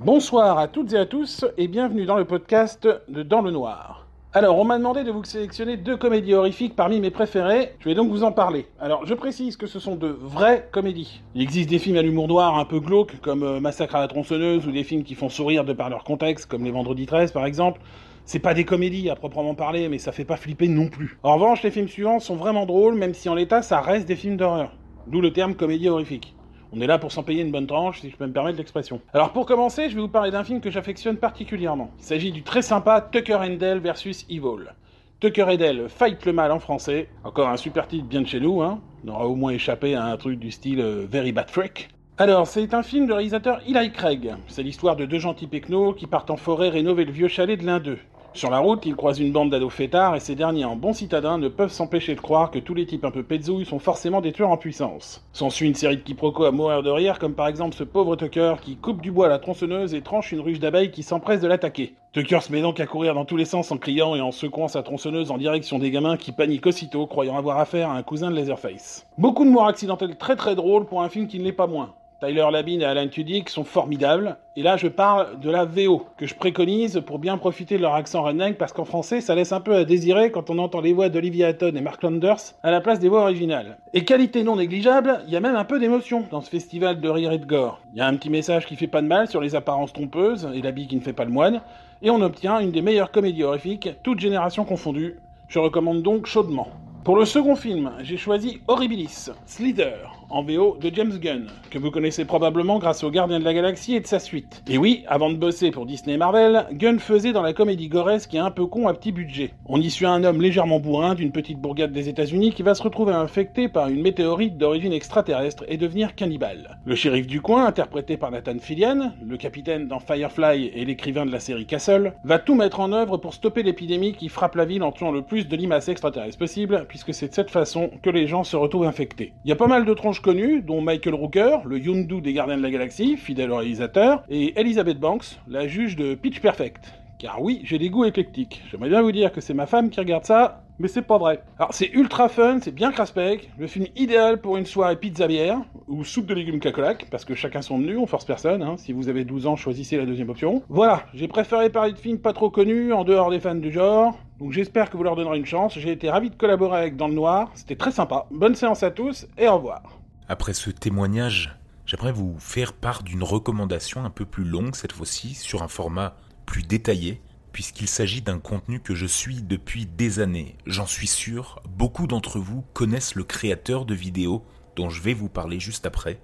Bonsoir 0.00 0.58
à 0.58 0.68
toutes 0.68 0.92
et 0.92 0.98
à 0.98 1.06
tous 1.06 1.46
et 1.56 1.66
bienvenue 1.66 2.04
dans 2.04 2.18
le 2.18 2.26
podcast 2.26 2.86
de 3.08 3.22
Dans 3.22 3.40
le 3.40 3.52
Noir. 3.52 4.01
Alors, 4.34 4.58
on 4.58 4.64
m'a 4.64 4.78
demandé 4.78 5.04
de 5.04 5.10
vous 5.10 5.22
sélectionner 5.24 5.76
deux 5.76 5.98
comédies 5.98 6.32
horrifiques 6.32 6.74
parmi 6.74 7.00
mes 7.00 7.10
préférées, 7.10 7.74
je 7.80 7.90
vais 7.90 7.94
donc 7.94 8.08
vous 8.08 8.22
en 8.22 8.32
parler. 8.32 8.64
Alors, 8.80 9.04
je 9.04 9.12
précise 9.12 9.58
que 9.58 9.66
ce 9.66 9.78
sont 9.78 9.94
de 9.94 10.06
vraies 10.08 10.70
comédies. 10.72 11.20
Il 11.34 11.42
existe 11.42 11.68
des 11.68 11.78
films 11.78 11.98
à 11.98 12.02
l'humour 12.02 12.28
noir 12.28 12.56
un 12.56 12.64
peu 12.64 12.80
glauques, 12.80 13.20
comme 13.20 13.42
euh, 13.42 13.60
Massacre 13.60 13.94
à 13.94 14.00
la 14.00 14.08
tronçonneuse, 14.08 14.66
ou 14.66 14.72
des 14.72 14.84
films 14.84 15.04
qui 15.04 15.16
font 15.16 15.28
sourire 15.28 15.66
de 15.66 15.74
par 15.74 15.90
leur 15.90 16.02
contexte, 16.02 16.46
comme 16.46 16.64
Les 16.64 16.70
Vendredis 16.70 17.04
13 17.04 17.30
par 17.30 17.44
exemple. 17.44 17.82
C'est 18.24 18.38
pas 18.38 18.54
des 18.54 18.64
comédies 18.64 19.10
à 19.10 19.16
proprement 19.16 19.54
parler, 19.54 19.90
mais 19.90 19.98
ça 19.98 20.12
fait 20.12 20.24
pas 20.24 20.38
flipper 20.38 20.66
non 20.66 20.88
plus. 20.88 21.18
En 21.22 21.34
revanche, 21.34 21.62
les 21.62 21.70
films 21.70 21.88
suivants 21.88 22.18
sont 22.18 22.36
vraiment 22.36 22.64
drôles, 22.64 22.94
même 22.94 23.12
si 23.12 23.28
en 23.28 23.34
l'état 23.34 23.60
ça 23.60 23.82
reste 23.82 24.08
des 24.08 24.16
films 24.16 24.38
d'horreur. 24.38 24.72
D'où 25.08 25.20
le 25.20 25.34
terme 25.34 25.54
comédie 25.54 25.90
horrifique. 25.90 26.34
On 26.74 26.80
est 26.80 26.86
là 26.86 26.98
pour 26.98 27.12
s'en 27.12 27.22
payer 27.22 27.42
une 27.42 27.52
bonne 27.52 27.66
tranche, 27.66 28.00
si 28.00 28.08
je 28.08 28.16
peux 28.16 28.26
me 28.26 28.32
permettre 28.32 28.56
l'expression. 28.56 29.02
Alors 29.12 29.34
pour 29.34 29.44
commencer, 29.44 29.90
je 29.90 29.94
vais 29.94 30.00
vous 30.00 30.08
parler 30.08 30.30
d'un 30.30 30.42
film 30.42 30.62
que 30.62 30.70
j'affectionne 30.70 31.18
particulièrement. 31.18 31.90
Il 31.98 32.04
s'agit 32.04 32.32
du 32.32 32.42
très 32.42 32.62
sympa 32.62 33.02
Tucker 33.02 33.40
Dale 33.58 33.78
versus 33.78 34.24
Evil. 34.30 34.72
Tucker 35.20 35.46
et 35.50 35.58
Dale 35.58 35.90
fight 35.90 36.24
le 36.24 36.32
mal 36.32 36.50
en 36.50 36.58
français. 36.58 37.10
Encore 37.24 37.48
un 37.50 37.58
super 37.58 37.86
titre 37.86 38.06
bien 38.06 38.22
de 38.22 38.26
chez 38.26 38.40
nous, 38.40 38.62
hein. 38.62 38.80
On 39.04 39.10
aura 39.10 39.28
au 39.28 39.34
moins 39.34 39.52
échappé 39.52 39.94
à 39.94 40.06
un 40.06 40.16
truc 40.16 40.38
du 40.38 40.50
style 40.50 40.80
euh, 40.80 41.06
Very 41.06 41.32
Bad 41.32 41.50
Freak. 41.50 41.90
Alors, 42.16 42.46
c'est 42.46 42.72
un 42.72 42.82
film 42.82 43.06
de 43.06 43.12
réalisateur 43.12 43.60
Eli 43.66 43.92
Craig. 43.92 44.34
C'est 44.48 44.62
l'histoire 44.62 44.96
de 44.96 45.04
deux 45.04 45.18
gentils 45.18 45.46
pecnos 45.46 45.94
qui 45.94 46.06
partent 46.06 46.30
en 46.30 46.36
forêt 46.36 46.70
rénover 46.70 47.04
le 47.04 47.12
vieux 47.12 47.28
chalet 47.28 47.60
de 47.60 47.66
l'un 47.66 47.80
d'eux. 47.80 47.98
Sur 48.34 48.48
la 48.48 48.60
route, 48.60 48.86
ils 48.86 48.96
croisent 48.96 49.20
une 49.20 49.30
bande 49.30 49.50
d'ados 49.50 49.72
fêtards 49.72 50.16
et 50.16 50.20
ces 50.20 50.34
derniers, 50.34 50.64
en 50.64 50.74
bons 50.74 50.94
citadins, 50.94 51.36
ne 51.36 51.48
peuvent 51.48 51.70
s'empêcher 51.70 52.14
de 52.14 52.20
croire 52.20 52.50
que 52.50 52.58
tous 52.58 52.72
les 52.72 52.86
types 52.86 53.04
un 53.04 53.10
peu 53.10 53.22
petzouilles 53.22 53.66
sont 53.66 53.78
forcément 53.78 54.22
des 54.22 54.32
tueurs 54.32 54.50
en 54.50 54.56
puissance. 54.56 55.22
S'ensuit 55.34 55.68
une 55.68 55.74
série 55.74 55.98
de 55.98 56.02
quiproquos 56.02 56.44
à 56.44 56.50
mourir 56.50 56.82
de 56.82 56.90
rire, 56.90 57.18
comme 57.18 57.34
par 57.34 57.46
exemple 57.46 57.76
ce 57.76 57.84
pauvre 57.84 58.16
Tucker 58.16 58.54
qui 58.62 58.76
coupe 58.76 59.02
du 59.02 59.10
bois 59.10 59.26
à 59.26 59.28
la 59.28 59.38
tronçonneuse 59.38 59.92
et 59.92 60.00
tranche 60.00 60.32
une 60.32 60.40
ruche 60.40 60.60
d'abeilles 60.60 60.90
qui 60.90 61.02
s'empresse 61.02 61.42
de 61.42 61.46
l'attaquer. 61.46 61.94
Tucker 62.12 62.40
se 62.40 62.52
met 62.52 62.62
donc 62.62 62.80
à 62.80 62.86
courir 62.86 63.14
dans 63.14 63.26
tous 63.26 63.36
les 63.36 63.44
sens 63.44 63.70
en 63.70 63.76
criant 63.76 64.14
et 64.16 64.20
en 64.22 64.32
secouant 64.32 64.68
sa 64.68 64.82
tronçonneuse 64.82 65.30
en 65.30 65.36
direction 65.36 65.78
des 65.78 65.90
gamins 65.90 66.16
qui 66.16 66.32
paniquent 66.32 66.66
aussitôt, 66.66 67.06
croyant 67.06 67.36
avoir 67.36 67.58
affaire 67.58 67.90
à 67.90 67.96
un 67.96 68.02
cousin 68.02 68.30
de 68.30 68.36
Laserface. 68.36 69.06
Beaucoup 69.18 69.44
de 69.44 69.50
morts 69.50 69.68
accidentelles 69.68 70.16
très 70.16 70.36
très 70.36 70.54
drôles 70.54 70.86
pour 70.86 71.02
un 71.02 71.10
film 71.10 71.26
qui 71.26 71.38
ne 71.38 71.44
l'est 71.44 71.52
pas 71.52 71.66
moins. 71.66 71.94
Tyler 72.22 72.46
Labine 72.52 72.82
et 72.82 72.84
Alan 72.84 73.08
Tudyk 73.08 73.48
sont 73.48 73.64
formidables. 73.64 74.36
Et 74.54 74.62
là, 74.62 74.76
je 74.76 74.86
parle 74.86 75.40
de 75.40 75.50
la 75.50 75.64
VO, 75.64 76.06
que 76.16 76.24
je 76.24 76.36
préconise 76.36 77.02
pour 77.04 77.18
bien 77.18 77.36
profiter 77.36 77.76
de 77.76 77.82
leur 77.82 77.94
accent 77.94 78.22
redneck, 78.22 78.58
parce 78.58 78.72
qu'en 78.72 78.84
français, 78.84 79.20
ça 79.20 79.34
laisse 79.34 79.50
un 79.50 79.58
peu 79.58 79.74
à 79.74 79.84
désirer 79.84 80.30
quand 80.30 80.48
on 80.48 80.58
entend 80.58 80.80
les 80.80 80.92
voix 80.92 81.08
d'Olivia 81.08 81.50
Hutton 81.50 81.74
et 81.74 81.80
Mark 81.80 82.00
Landers 82.00 82.54
à 82.62 82.70
la 82.70 82.80
place 82.80 83.00
des 83.00 83.08
voix 83.08 83.22
originales. 83.22 83.76
Et 83.92 84.04
qualité 84.04 84.44
non 84.44 84.54
négligeable, 84.54 85.22
il 85.26 85.32
y 85.32 85.36
a 85.36 85.40
même 85.40 85.56
un 85.56 85.64
peu 85.64 85.80
d'émotion 85.80 86.24
dans 86.30 86.40
ce 86.40 86.48
festival 86.48 87.00
de 87.00 87.08
rire 87.08 87.32
et 87.32 87.38
de 87.38 87.44
gore. 87.44 87.80
Il 87.92 87.98
y 87.98 88.02
a 88.02 88.06
un 88.06 88.14
petit 88.14 88.30
message 88.30 88.66
qui 88.66 88.76
fait 88.76 88.86
pas 88.86 89.02
de 89.02 89.08
mal 89.08 89.26
sur 89.26 89.40
les 89.40 89.56
apparences 89.56 89.92
trompeuses 89.92 90.48
et 90.54 90.62
l'habit 90.62 90.86
qui 90.86 90.94
ne 90.94 91.00
fait 91.00 91.12
pas 91.12 91.24
le 91.24 91.32
moine, 91.32 91.60
et 92.02 92.10
on 92.10 92.22
obtient 92.22 92.60
une 92.60 92.70
des 92.70 92.82
meilleures 92.82 93.10
comédies 93.10 93.42
horrifiques, 93.42 93.88
toutes 94.04 94.20
générations 94.20 94.64
confondues. 94.64 95.18
Je 95.48 95.58
recommande 95.58 96.02
donc 96.02 96.26
chaudement. 96.26 96.68
Pour 97.02 97.16
le 97.16 97.24
second 97.24 97.56
film, 97.56 97.90
j'ai 98.00 98.16
choisi 98.16 98.60
Horribilis, 98.68 99.30
Slither, 99.44 99.96
en 100.30 100.42
VO 100.42 100.76
de 100.80 100.90
James 100.94 101.18
Gunn, 101.18 101.46
que 101.70 101.78
vous 101.78 101.90
connaissez 101.90 102.24
probablement 102.24 102.78
grâce 102.78 103.04
aux 103.04 103.10
Gardiens 103.10 103.40
de 103.40 103.44
la 103.44 103.54
Galaxie 103.54 103.94
et 103.94 104.00
de 104.00 104.06
sa 104.06 104.18
suite. 104.18 104.62
Et 104.68 104.78
oui, 104.78 105.04
avant 105.06 105.30
de 105.30 105.36
bosser 105.36 105.70
pour 105.70 105.86
Disney 105.86 106.14
et 106.14 106.18
Marvel, 106.18 106.66
Gunn 106.72 106.98
faisait 106.98 107.32
dans 107.32 107.42
la 107.42 107.52
comédie 107.52 107.88
goresque 107.88 108.34
et 108.34 108.38
un 108.38 108.50
peu 108.50 108.66
con 108.66 108.88
à 108.88 108.94
petit 108.94 109.12
budget. 109.12 109.52
On 109.66 109.80
y 109.80 109.90
suit 109.90 110.06
un 110.06 110.24
homme 110.24 110.40
légèrement 110.40 110.80
bourrin 110.80 111.14
d'une 111.14 111.32
petite 111.32 111.58
bourgade 111.58 111.92
des 111.92 112.08
États-Unis 112.08 112.52
qui 112.52 112.62
va 112.62 112.74
se 112.74 112.82
retrouver 112.82 113.12
infecté 113.12 113.68
par 113.68 113.88
une 113.88 114.02
météorite 114.02 114.58
d'origine 114.58 114.92
extraterrestre 114.92 115.64
et 115.68 115.76
devenir 115.76 116.14
cannibale. 116.14 116.78
Le 116.84 116.94
shérif 116.94 117.26
du 117.26 117.40
coin, 117.40 117.66
interprété 117.66 118.16
par 118.16 118.30
Nathan 118.30 118.58
Fillion, 118.58 119.12
le 119.24 119.36
capitaine 119.36 119.88
dans 119.88 120.00
Firefly 120.00 120.72
et 120.74 120.84
l'écrivain 120.84 121.26
de 121.26 121.32
la 121.32 121.40
série 121.40 121.66
Castle, 121.66 122.14
va 122.24 122.38
tout 122.38 122.54
mettre 122.54 122.80
en 122.80 122.92
œuvre 122.92 123.16
pour 123.16 123.34
stopper 123.34 123.62
l'épidémie 123.62 124.12
qui 124.12 124.28
frappe 124.28 124.54
la 124.54 124.64
ville 124.64 124.82
en 124.82 124.92
tuant 124.92 125.10
le 125.10 125.22
plus 125.22 125.48
de 125.48 125.56
limaces 125.56 125.88
extraterrestres 125.88 126.32
possible, 126.38 126.86
puisque 126.88 127.14
c'est 127.14 127.28
de 127.28 127.34
cette 127.34 127.50
façon 127.50 127.90
que 128.02 128.10
les 128.10 128.26
gens 128.26 128.44
se 128.44 128.56
retrouvent 128.56 128.86
infectés. 128.86 129.32
Il 129.44 129.48
y 129.48 129.52
a 129.52 129.56
pas 129.56 129.66
mal 129.66 129.84
de 129.84 129.94
tronches 129.94 130.21
connues, 130.22 130.62
dont 130.62 130.80
Michael 130.80 131.14
Rooker, 131.14 131.58
le 131.66 131.78
Yondu 131.78 132.20
des 132.20 132.32
Gardiens 132.32 132.56
de 132.56 132.62
la 132.62 132.70
Galaxie, 132.70 133.16
fidèle 133.16 133.52
réalisateur, 133.52 134.22
et 134.30 134.58
Elizabeth 134.58 134.98
Banks, 134.98 135.38
la 135.48 135.66
juge 135.66 135.96
de 135.96 136.14
Pitch 136.14 136.40
Perfect. 136.40 136.94
Car 137.18 137.40
oui, 137.40 137.60
j'ai 137.64 137.78
des 137.78 137.90
goûts 137.90 138.04
éclectiques. 138.04 138.62
J'aimerais 138.70 138.88
bien 138.88 139.02
vous 139.02 139.12
dire 139.12 139.30
que 139.30 139.40
c'est 139.40 139.54
ma 139.54 139.66
femme 139.66 139.90
qui 139.90 140.00
regarde 140.00 140.24
ça, 140.24 140.64
mais 140.78 140.88
c'est 140.88 141.02
pas 141.02 141.18
vrai. 141.18 141.42
Alors 141.58 141.72
c'est 141.72 141.90
ultra 141.92 142.28
fun, 142.28 142.58
c'est 142.60 142.74
bien 142.74 142.90
craspec, 142.90 143.48
le 143.58 143.68
film 143.68 143.86
idéal 143.94 144.40
pour 144.40 144.56
une 144.56 144.66
soirée 144.66 144.96
pizza 144.96 145.28
bière, 145.28 145.60
ou 145.86 146.02
soupe 146.02 146.26
de 146.26 146.34
légumes 146.34 146.58
cacolac, 146.58 147.06
parce 147.10 147.24
que 147.24 147.36
chacun 147.36 147.62
son 147.62 147.78
menu, 147.78 147.96
on 147.96 148.06
force 148.06 148.24
personne, 148.24 148.62
hein. 148.62 148.74
si 148.76 148.92
vous 148.92 149.08
avez 149.08 149.24
12 149.24 149.46
ans, 149.46 149.54
choisissez 149.54 149.96
la 149.96 150.04
deuxième 150.04 150.30
option. 150.30 150.62
Voilà, 150.68 151.04
j'ai 151.14 151.28
préféré 151.28 151.70
parler 151.70 151.92
de 151.92 151.98
films 151.98 152.18
pas 152.18 152.32
trop 152.32 152.50
connus, 152.50 152.92
en 152.92 153.04
dehors 153.04 153.30
des 153.30 153.38
fans 153.38 153.54
du 153.54 153.70
genre, 153.70 154.18
donc 154.40 154.50
j'espère 154.50 154.90
que 154.90 154.96
vous 154.96 155.04
leur 155.04 155.14
donnerez 155.14 155.38
une 155.38 155.46
chance, 155.46 155.78
j'ai 155.78 155.92
été 155.92 156.10
ravi 156.10 156.30
de 156.30 156.34
collaborer 156.34 156.78
avec 156.80 156.96
Dans 156.96 157.06
le 157.06 157.14
Noir, 157.14 157.52
c'était 157.54 157.76
très 157.76 157.92
sympa. 157.92 158.26
Bonne 158.32 158.56
séance 158.56 158.82
à 158.82 158.90
tous, 158.90 159.28
et 159.38 159.46
au 159.46 159.56
revoir. 159.58 160.01
Après 160.28 160.54
ce 160.54 160.70
témoignage, 160.70 161.58
j'aimerais 161.84 162.12
vous 162.12 162.36
faire 162.38 162.72
part 162.72 163.02
d'une 163.02 163.22
recommandation 163.22 164.04
un 164.04 164.10
peu 164.10 164.24
plus 164.24 164.44
longue 164.44 164.76
cette 164.76 164.92
fois-ci, 164.92 165.34
sur 165.34 165.62
un 165.62 165.68
format 165.68 166.16
plus 166.46 166.62
détaillé, 166.62 167.20
puisqu'il 167.52 167.88
s'agit 167.88 168.22
d'un 168.22 168.38
contenu 168.38 168.80
que 168.80 168.94
je 168.94 169.06
suis 169.06 169.42
depuis 169.42 169.86
des 169.86 170.20
années. 170.20 170.56
J'en 170.66 170.86
suis 170.86 171.06
sûr, 171.06 171.60
beaucoup 171.68 172.06
d'entre 172.06 172.38
vous 172.38 172.64
connaissent 172.72 173.14
le 173.14 173.24
créateur 173.24 173.84
de 173.84 173.94
vidéos 173.94 174.44
dont 174.76 174.88
je 174.88 175.02
vais 175.02 175.14
vous 175.14 175.28
parler 175.28 175.60
juste 175.60 175.86
après. 175.86 176.20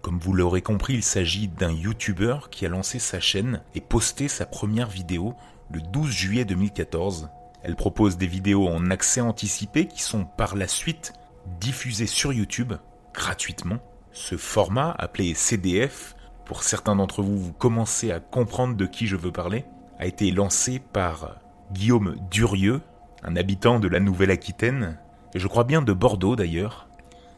Comme 0.00 0.18
vous 0.18 0.32
l'aurez 0.32 0.62
compris, 0.62 0.94
il 0.94 1.02
s'agit 1.02 1.48
d'un 1.48 1.72
YouTuber 1.72 2.36
qui 2.50 2.66
a 2.66 2.68
lancé 2.68 2.98
sa 2.98 3.20
chaîne 3.20 3.62
et 3.74 3.80
posté 3.80 4.28
sa 4.28 4.46
première 4.46 4.88
vidéo 4.88 5.34
le 5.70 5.80
12 5.80 6.10
juillet 6.10 6.44
2014. 6.44 7.30
Elle 7.62 7.76
propose 7.76 8.18
des 8.18 8.26
vidéos 8.26 8.68
en 8.68 8.90
accès 8.90 9.22
anticipé 9.22 9.88
qui 9.88 10.02
sont 10.02 10.24
par 10.24 10.56
la 10.56 10.68
suite 10.68 11.14
diffusées 11.60 12.06
sur 12.06 12.32
YouTube 12.32 12.74
gratuitement. 13.14 13.78
Ce 14.12 14.36
format, 14.36 14.94
appelé 14.98 15.34
CDF, 15.34 16.14
pour 16.44 16.62
certains 16.62 16.96
d'entre 16.96 17.22
vous, 17.22 17.38
vous 17.38 17.52
commencez 17.52 18.10
à 18.12 18.20
comprendre 18.20 18.76
de 18.76 18.84
qui 18.84 19.06
je 19.06 19.16
veux 19.16 19.32
parler, 19.32 19.64
a 19.98 20.06
été 20.06 20.30
lancé 20.30 20.78
par 20.78 21.40
Guillaume 21.72 22.16
Durieux, 22.30 22.82
un 23.22 23.36
habitant 23.36 23.80
de 23.80 23.88
la 23.88 24.00
Nouvelle-Aquitaine, 24.00 24.98
et 25.34 25.38
je 25.38 25.48
crois 25.48 25.64
bien 25.64 25.82
de 25.82 25.92
Bordeaux 25.92 26.36
d'ailleurs. 26.36 26.88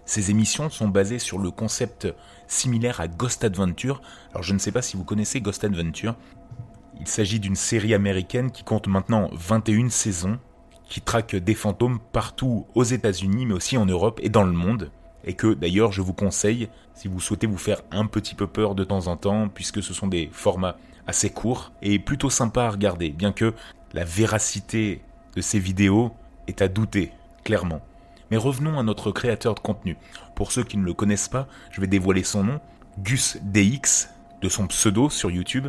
Ces 0.04 0.30
émissions 0.30 0.70
sont 0.70 0.88
basées 0.88 1.18
sur 1.18 1.38
le 1.38 1.50
concept 1.50 2.08
similaire 2.46 3.00
à 3.00 3.08
Ghost 3.08 3.44
Adventure. 3.44 4.02
Alors 4.30 4.42
je 4.42 4.52
ne 4.52 4.58
sais 4.58 4.72
pas 4.72 4.82
si 4.82 4.96
vous 4.96 5.04
connaissez 5.04 5.40
Ghost 5.40 5.64
Adventure. 5.64 6.16
Il 7.00 7.08
s'agit 7.08 7.40
d'une 7.40 7.56
série 7.56 7.94
américaine 7.94 8.50
qui 8.50 8.64
compte 8.64 8.86
maintenant 8.86 9.30
21 9.32 9.90
saisons, 9.90 10.38
qui 10.88 11.00
traque 11.00 11.34
des 11.34 11.54
fantômes 11.54 11.98
partout 12.12 12.66
aux 12.74 12.84
États-Unis, 12.84 13.46
mais 13.46 13.54
aussi 13.54 13.76
en 13.76 13.86
Europe 13.86 14.20
et 14.22 14.28
dans 14.28 14.44
le 14.44 14.52
monde. 14.52 14.90
Et 15.26 15.34
que 15.34 15.54
d'ailleurs 15.54 15.92
je 15.92 16.02
vous 16.02 16.12
conseille 16.12 16.68
si 16.94 17.08
vous 17.08 17.20
souhaitez 17.20 17.46
vous 17.46 17.58
faire 17.58 17.82
un 17.90 18.06
petit 18.06 18.34
peu 18.34 18.46
peur 18.46 18.74
de 18.74 18.84
temps 18.84 19.08
en 19.08 19.16
temps, 19.16 19.48
puisque 19.48 19.82
ce 19.82 19.92
sont 19.92 20.06
des 20.06 20.30
formats 20.32 20.76
assez 21.06 21.30
court 21.30 21.72
et 21.82 21.98
plutôt 21.98 22.30
sympa 22.30 22.64
à 22.64 22.70
regarder, 22.70 23.10
bien 23.10 23.32
que 23.32 23.54
la 23.92 24.04
véracité 24.04 25.02
de 25.34 25.40
ces 25.40 25.58
vidéos 25.58 26.12
est 26.48 26.62
à 26.62 26.68
douter, 26.68 27.12
clairement. 27.44 27.80
Mais 28.30 28.36
revenons 28.36 28.78
à 28.78 28.82
notre 28.82 29.12
créateur 29.12 29.54
de 29.54 29.60
contenu. 29.60 29.96
Pour 30.34 30.52
ceux 30.52 30.64
qui 30.64 30.76
ne 30.76 30.84
le 30.84 30.94
connaissent 30.94 31.28
pas, 31.28 31.46
je 31.70 31.80
vais 31.80 31.86
dévoiler 31.86 32.24
son 32.24 32.44
nom, 32.44 32.60
Gus 32.98 33.38
DX, 33.42 34.08
de 34.42 34.48
son 34.48 34.66
pseudo 34.66 35.10
sur 35.10 35.30
YouTube. 35.30 35.68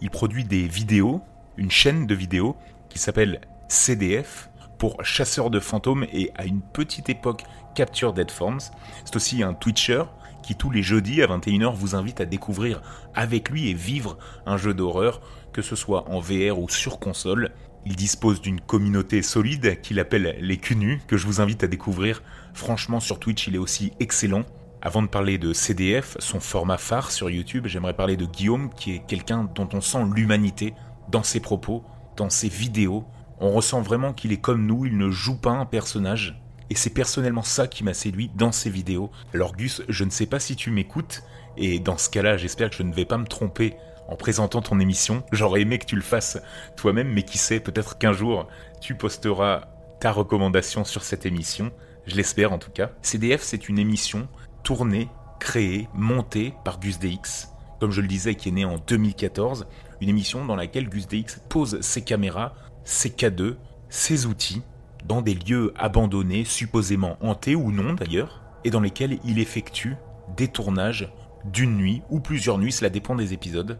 Il 0.00 0.10
produit 0.10 0.44
des 0.44 0.68
vidéos, 0.68 1.22
une 1.56 1.70
chaîne 1.70 2.06
de 2.06 2.14
vidéos 2.14 2.56
qui 2.88 2.98
s'appelle 2.98 3.40
CDF 3.68 4.50
pour 4.82 5.04
chasseurs 5.04 5.48
de 5.48 5.60
fantômes 5.60 6.06
et 6.12 6.32
à 6.34 6.44
une 6.44 6.60
petite 6.60 7.08
époque 7.08 7.44
Capture 7.76 8.12
Dead 8.12 8.32
Forms. 8.32 8.58
C'est 9.04 9.14
aussi 9.14 9.44
un 9.44 9.54
Twitcher 9.54 10.02
qui 10.42 10.56
tous 10.56 10.70
les 10.70 10.82
jeudis 10.82 11.22
à 11.22 11.28
21h 11.28 11.72
vous 11.72 11.94
invite 11.94 12.20
à 12.20 12.24
découvrir 12.24 12.82
avec 13.14 13.48
lui 13.48 13.68
et 13.68 13.74
vivre 13.74 14.18
un 14.44 14.56
jeu 14.56 14.74
d'horreur, 14.74 15.20
que 15.52 15.62
ce 15.62 15.76
soit 15.76 16.10
en 16.10 16.18
VR 16.18 16.58
ou 16.58 16.68
sur 16.68 16.98
console. 16.98 17.52
Il 17.86 17.94
dispose 17.94 18.40
d'une 18.40 18.60
communauté 18.60 19.22
solide 19.22 19.80
qu'il 19.82 20.00
appelle 20.00 20.36
les 20.40 20.56
Cunus, 20.56 21.00
que 21.06 21.16
je 21.16 21.28
vous 21.28 21.40
invite 21.40 21.62
à 21.62 21.68
découvrir. 21.68 22.20
Franchement, 22.52 22.98
sur 22.98 23.20
Twitch, 23.20 23.46
il 23.46 23.54
est 23.54 23.58
aussi 23.58 23.92
excellent. 24.00 24.42
Avant 24.80 25.02
de 25.02 25.06
parler 25.06 25.38
de 25.38 25.52
CDF, 25.52 26.16
son 26.18 26.40
format 26.40 26.76
phare 26.76 27.12
sur 27.12 27.30
YouTube, 27.30 27.68
j'aimerais 27.68 27.94
parler 27.94 28.16
de 28.16 28.26
Guillaume, 28.26 28.68
qui 28.74 28.96
est 28.96 29.06
quelqu'un 29.06 29.48
dont 29.54 29.68
on 29.74 29.80
sent 29.80 30.02
l'humanité 30.12 30.74
dans 31.08 31.22
ses 31.22 31.38
propos, 31.38 31.84
dans 32.16 32.30
ses 32.30 32.48
vidéos. 32.48 33.04
On 33.44 33.50
ressent 33.50 33.82
vraiment 33.82 34.12
qu'il 34.12 34.30
est 34.30 34.40
comme 34.40 34.66
nous, 34.66 34.86
il 34.86 34.96
ne 34.96 35.10
joue 35.10 35.36
pas 35.36 35.50
un 35.50 35.66
personnage, 35.66 36.40
et 36.70 36.76
c'est 36.76 36.94
personnellement 36.94 37.42
ça 37.42 37.66
qui 37.66 37.82
m'a 37.82 37.92
séduit 37.92 38.30
dans 38.36 38.52
ces 38.52 38.70
vidéos. 38.70 39.10
Alors 39.34 39.56
Gus, 39.56 39.82
je 39.88 40.04
ne 40.04 40.10
sais 40.10 40.26
pas 40.26 40.38
si 40.38 40.54
tu 40.54 40.70
m'écoutes, 40.70 41.24
et 41.56 41.80
dans 41.80 41.98
ce 41.98 42.08
cas-là, 42.08 42.36
j'espère 42.36 42.70
que 42.70 42.76
je 42.76 42.84
ne 42.84 42.94
vais 42.94 43.04
pas 43.04 43.18
me 43.18 43.26
tromper 43.26 43.74
en 44.06 44.14
présentant 44.14 44.62
ton 44.62 44.78
émission. 44.78 45.24
J'aurais 45.32 45.62
aimé 45.62 45.80
que 45.80 45.86
tu 45.86 45.96
le 45.96 46.02
fasses 46.02 46.40
toi-même, 46.76 47.12
mais 47.12 47.24
qui 47.24 47.36
sait, 47.36 47.58
peut-être 47.58 47.98
qu'un 47.98 48.12
jour 48.12 48.46
tu 48.80 48.94
posteras 48.94 49.62
ta 49.98 50.12
recommandation 50.12 50.84
sur 50.84 51.02
cette 51.02 51.26
émission. 51.26 51.72
Je 52.06 52.14
l'espère 52.14 52.52
en 52.52 52.58
tout 52.58 52.70
cas. 52.70 52.92
CDF, 53.02 53.42
c'est 53.42 53.68
une 53.68 53.80
émission 53.80 54.28
tournée, 54.62 55.08
créée, 55.40 55.88
montée 55.94 56.54
par 56.64 56.78
Gus 56.78 57.00
DX, 57.00 57.48
comme 57.80 57.90
je 57.90 58.02
le 58.02 58.06
disais, 58.06 58.36
qui 58.36 58.50
est 58.50 58.52
né 58.52 58.64
en 58.64 58.78
2014. 58.78 59.66
Une 60.00 60.08
émission 60.08 60.44
dans 60.44 60.54
laquelle 60.54 60.88
Gus 60.88 61.08
DX 61.08 61.40
pose 61.48 61.80
ses 61.80 62.02
caméras, 62.02 62.54
ses 62.84 63.10
K2, 63.10 63.56
ses 63.88 64.26
outils, 64.26 64.62
dans 65.06 65.22
des 65.22 65.34
lieux 65.34 65.72
abandonnés, 65.76 66.44
supposément 66.44 67.16
hantés 67.20 67.54
ou 67.54 67.72
non 67.72 67.94
d'ailleurs, 67.94 68.42
et 68.64 68.70
dans 68.70 68.80
lesquels 68.80 69.18
il 69.24 69.38
effectue 69.38 69.96
des 70.36 70.48
tournages 70.48 71.12
d'une 71.44 71.76
nuit 71.76 72.02
ou 72.10 72.20
plusieurs 72.20 72.58
nuits, 72.58 72.72
cela 72.72 72.90
dépend 72.90 73.14
des 73.14 73.32
épisodes. 73.32 73.78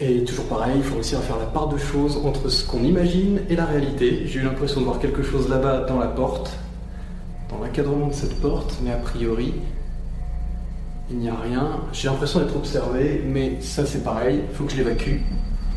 Et 0.00 0.24
toujours 0.24 0.46
pareil, 0.46 0.74
il 0.78 0.82
faut 0.82 0.94
réussir 0.94 1.18
à 1.18 1.22
faire 1.22 1.38
la 1.38 1.46
part 1.46 1.68
de 1.68 1.78
choses 1.78 2.16
entre 2.24 2.48
ce 2.48 2.66
qu'on 2.66 2.82
imagine 2.82 3.42
et 3.48 3.54
la 3.54 3.66
réalité. 3.66 4.26
J'ai 4.26 4.40
eu 4.40 4.42
l'impression 4.42 4.80
de 4.80 4.86
voir 4.86 4.98
quelque 4.98 5.22
chose 5.22 5.48
là-bas 5.48 5.84
dans 5.84 5.98
la 5.98 6.08
porte, 6.08 6.52
dans 7.48 7.58
l'encadrement 7.58 8.08
de 8.08 8.12
cette 8.12 8.40
porte, 8.40 8.78
mais 8.82 8.90
a 8.90 8.96
priori, 8.96 9.54
il 11.12 11.18
n'y 11.18 11.28
a 11.28 11.36
rien. 11.36 11.80
J'ai 11.92 12.08
l'impression 12.08 12.40
d'être 12.40 12.56
observé, 12.56 13.22
mais 13.26 13.58
ça 13.60 13.84
c'est 13.84 14.02
pareil, 14.02 14.40
il 14.48 14.56
faut 14.56 14.64
que 14.64 14.72
je 14.72 14.78
l'évacue. 14.78 15.20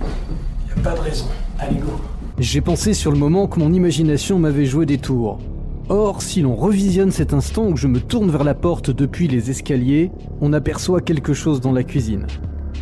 Il 0.01 0.75
n'y 0.75 0.81
a 0.81 0.83
pas 0.83 0.95
de 0.95 1.01
raison. 1.01 1.25
Allez, 1.59 1.77
go. 1.77 1.91
J'ai 2.39 2.61
pensé 2.61 2.93
sur 2.93 3.11
le 3.11 3.17
moment 3.17 3.47
que 3.47 3.59
mon 3.59 3.71
imagination 3.73 4.39
m'avait 4.39 4.65
joué 4.65 4.85
des 4.85 4.97
tours. 4.97 5.39
Or, 5.87 6.21
si 6.21 6.41
l'on 6.41 6.55
revisionne 6.55 7.11
cet 7.11 7.33
instant 7.33 7.67
où 7.67 7.77
je 7.77 7.87
me 7.87 7.99
tourne 7.99 8.31
vers 8.31 8.43
la 8.43 8.55
porte 8.55 8.89
depuis 8.89 9.27
les 9.27 9.51
escaliers, 9.51 10.11
on 10.41 10.51
aperçoit 10.51 11.01
quelque 11.01 11.33
chose 11.33 11.61
dans 11.61 11.71
la 11.71 11.83
cuisine. 11.83 12.25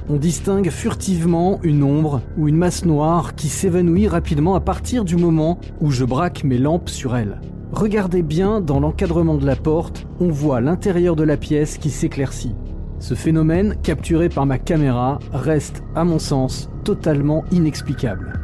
On 0.09 0.15
distingue 0.15 0.69
furtivement 0.69 1.59
une 1.63 1.83
ombre 1.83 2.21
ou 2.37 2.47
une 2.47 2.57
masse 2.57 2.85
noire 2.85 3.35
qui 3.35 3.47
s'évanouit 3.47 4.07
rapidement 4.07 4.55
à 4.55 4.59
partir 4.59 5.05
du 5.05 5.17
moment 5.17 5.59
où 5.81 5.91
je 5.91 6.05
braque 6.05 6.43
mes 6.43 6.57
lampes 6.57 6.89
sur 6.89 7.15
elle. 7.15 7.41
Regardez 7.73 8.21
bien 8.21 8.61
dans 8.61 8.79
l'encadrement 8.79 9.33
de 9.33 9.47
la 9.47 9.55
porte, 9.55 10.05
on 10.19 10.29
voit 10.29 10.61
l'intérieur 10.61 11.15
de 11.15 11.23
la 11.23 11.37
pièce 11.37 11.79
qui 11.79 11.89
s'éclaircit. 11.89 12.55
Ce 12.99 13.15
phénomène, 13.15 13.75
capturé 13.81 14.29
par 14.29 14.45
ma 14.45 14.59
caméra, 14.59 15.17
reste, 15.33 15.83
à 15.95 16.03
mon 16.03 16.19
sens, 16.19 16.69
totalement 16.83 17.43
inexplicable. 17.51 18.42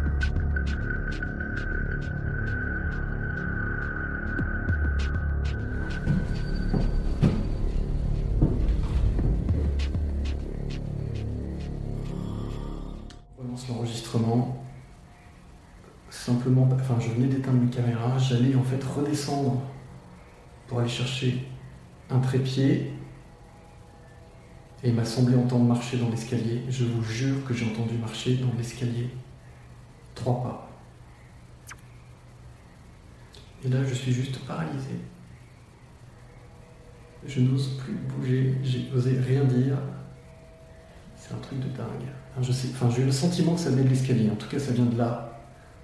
Enfin, 16.82 17.00
je 17.00 17.10
venais 17.10 17.28
d'éteindre 17.28 17.60
mes 17.60 17.70
caméras, 17.70 18.18
j'allais 18.18 18.56
en 18.56 18.64
fait 18.64 18.84
redescendre 18.84 19.62
pour 20.68 20.80
aller 20.80 20.90
chercher 20.90 21.46
un 22.10 22.20
trépied. 22.20 22.94
Et 24.82 24.90
il 24.90 24.94
m'a 24.94 25.06
semblé 25.06 25.36
entendre 25.36 25.66
marcher 25.66 25.98
dans 25.98 26.10
l'escalier. 26.10 26.64
Je 26.70 26.86
vous 26.86 27.04
jure 27.04 27.44
que 27.46 27.54
j'ai 27.54 27.66
entendu 27.66 27.98
marcher 27.98 28.36
dans 28.38 28.52
l'escalier 28.58 29.10
trois 30.16 30.42
pas. 30.44 30.70
Et 33.64 33.70
là, 33.70 33.84
je 33.84 33.94
suis 33.94 34.14
juste 34.14 34.40
paralysé. 34.46 34.96
Je 37.26 37.42
n'ose 37.42 37.78
plus 37.78 37.94
bouger, 37.94 38.56
j'ai 38.64 38.90
osé 38.96 39.20
rien 39.20 39.44
dire. 39.44 39.78
C'est 41.18 41.34
un 41.34 41.40
truc 41.40 41.60
de 41.60 41.68
dingue. 41.68 42.08
Enfin, 42.38 42.52
enfin, 42.72 42.90
j'ai 42.90 43.02
eu 43.02 43.06
le 43.06 43.12
sentiment 43.12 43.56
que 43.56 43.60
ça 43.60 43.72
venait 43.72 43.84
de 43.84 43.90
l'escalier. 43.90 44.30
En 44.30 44.36
tout 44.36 44.48
cas, 44.48 44.60
ça 44.60 44.72
vient 44.72 44.86
de 44.86 44.98
là, 44.98 45.29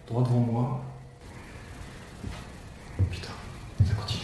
droit 0.08 0.24
devant 0.24 0.40
moi. 0.40 0.82
Putain, 3.12 3.34
ça 3.86 3.94
continue. 3.94 4.24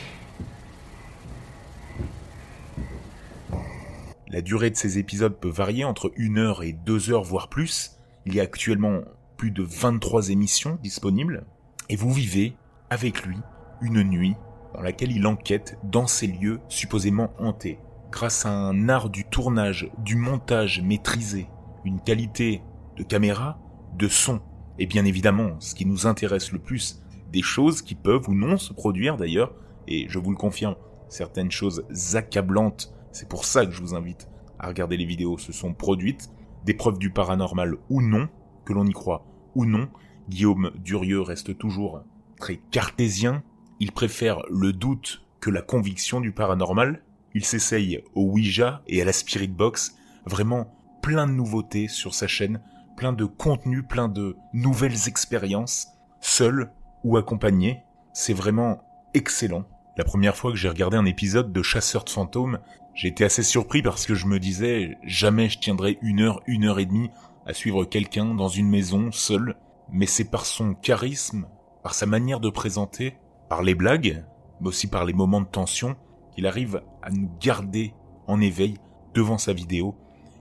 La 4.27 4.41
durée 4.41 4.69
de 4.69 4.75
ces 4.75 4.97
épisodes 4.97 5.37
peut 5.37 5.49
varier 5.49 5.83
entre 5.83 6.13
1 6.17 6.37
heure 6.37 6.63
et 6.63 6.71
2 6.73 7.11
heures 7.11 7.23
voire 7.23 7.49
plus. 7.49 7.97
Il 8.25 8.35
y 8.35 8.39
a 8.39 8.43
actuellement 8.43 9.01
plus 9.37 9.51
de 9.51 9.63
23 9.63 10.29
émissions 10.29 10.77
disponibles. 10.81 11.45
Et 11.89 11.95
vous 11.95 12.13
vivez 12.13 12.55
avec 12.89 13.25
lui 13.25 13.37
une 13.81 14.03
nuit 14.03 14.35
dans 14.73 14.81
laquelle 14.81 15.11
il 15.11 15.27
enquête 15.27 15.77
dans 15.83 16.07
ces 16.07 16.27
lieux 16.27 16.61
supposément 16.69 17.33
hantés. 17.39 17.79
Grâce 18.11 18.45
à 18.45 18.51
un 18.51 18.87
art 18.87 19.09
du 19.09 19.25
tournage, 19.25 19.89
du 19.97 20.15
montage 20.15 20.81
maîtrisé, 20.81 21.47
une 21.83 21.99
qualité 21.99 22.61
de 22.97 23.03
caméra, 23.03 23.59
de 23.97 24.07
son, 24.07 24.41
et 24.79 24.85
bien 24.85 25.05
évidemment, 25.05 25.59
ce 25.59 25.75
qui 25.75 25.85
nous 25.85 26.07
intéresse 26.07 26.51
le 26.51 26.59
plus, 26.59 27.01
des 27.31 27.41
choses 27.41 27.81
qui 27.81 27.95
peuvent 27.95 28.29
ou 28.29 28.33
non 28.33 28.57
se 28.57 28.73
produire 28.73 29.17
d'ailleurs, 29.17 29.53
et 29.87 30.07
je 30.09 30.19
vous 30.19 30.31
le 30.31 30.37
confirme, 30.37 30.75
certaines 31.09 31.51
choses 31.51 31.83
accablantes, 32.13 32.93
c'est 33.11 33.27
pour 33.27 33.45
ça 33.45 33.65
que 33.65 33.71
je 33.71 33.81
vous 33.81 33.95
invite 33.95 34.27
à 34.59 34.67
regarder 34.67 34.97
les 34.97 35.05
vidéos, 35.05 35.37
se 35.37 35.51
sont 35.51 35.73
produites, 35.73 36.29
des 36.65 36.73
preuves 36.73 36.99
du 36.99 37.09
paranormal 37.09 37.77
ou 37.89 38.01
non, 38.01 38.29
que 38.65 38.73
l'on 38.73 38.85
y 38.85 38.93
croit 38.93 39.25
ou 39.55 39.65
non, 39.65 39.89
Guillaume 40.29 40.71
Durieux 40.75 41.21
reste 41.21 41.57
toujours 41.57 42.03
très 42.39 42.57
cartésien, 42.71 43.43
il 43.79 43.91
préfère 43.91 44.41
le 44.49 44.71
doute 44.71 45.23
que 45.39 45.49
la 45.49 45.61
conviction 45.61 46.21
du 46.21 46.31
paranormal, 46.31 47.03
il 47.33 47.43
s'essaye 47.45 48.03
au 48.13 48.23
Ouija 48.31 48.83
et 48.87 49.01
à 49.01 49.05
la 49.05 49.13
Spirit 49.13 49.47
Box, 49.47 49.95
vraiment 50.25 50.73
plein 51.01 51.27
de 51.27 51.33
nouveautés 51.33 51.87
sur 51.87 52.13
sa 52.13 52.27
chaîne, 52.27 52.61
plein 53.01 53.13
de 53.13 53.25
contenus, 53.25 53.83
plein 53.89 54.07
de 54.07 54.37
nouvelles 54.53 55.07
expériences, 55.07 55.87
seul 56.19 56.71
ou 57.03 57.17
accompagné, 57.17 57.81
c'est 58.13 58.35
vraiment 58.35 58.83
excellent. 59.15 59.63
La 59.97 60.03
première 60.03 60.35
fois 60.35 60.51
que 60.51 60.57
j'ai 60.57 60.69
regardé 60.69 60.97
un 60.97 61.05
épisode 61.05 61.51
de 61.51 61.63
Chasseur 61.63 62.03
de 62.03 62.11
fantômes, 62.11 62.59
j'ai 62.93 63.07
été 63.07 63.23
assez 63.25 63.41
surpris 63.41 63.81
parce 63.81 64.05
que 64.05 64.13
je 64.13 64.27
me 64.27 64.37
disais 64.37 64.99
jamais 65.03 65.49
je 65.49 65.57
tiendrai 65.57 65.97
une 66.03 66.21
heure, 66.21 66.41
une 66.45 66.65
heure 66.65 66.77
et 66.77 66.85
demie 66.85 67.09
à 67.47 67.55
suivre 67.55 67.85
quelqu'un 67.85 68.35
dans 68.35 68.49
une 68.49 68.69
maison 68.69 69.11
seul, 69.11 69.55
mais 69.91 70.05
c'est 70.05 70.29
par 70.29 70.45
son 70.45 70.75
charisme, 70.75 71.47
par 71.81 71.95
sa 71.95 72.05
manière 72.05 72.39
de 72.39 72.51
présenter, 72.51 73.17
par 73.49 73.63
les 73.63 73.73
blagues, 73.73 74.23
mais 74.59 74.67
aussi 74.67 74.85
par 74.85 75.05
les 75.05 75.13
moments 75.13 75.41
de 75.41 75.47
tension, 75.47 75.95
qu'il 76.35 76.45
arrive 76.45 76.83
à 77.01 77.09
nous 77.09 77.31
garder 77.41 77.95
en 78.27 78.39
éveil 78.39 78.77
devant 79.15 79.39
sa 79.39 79.53
vidéo, 79.53 79.95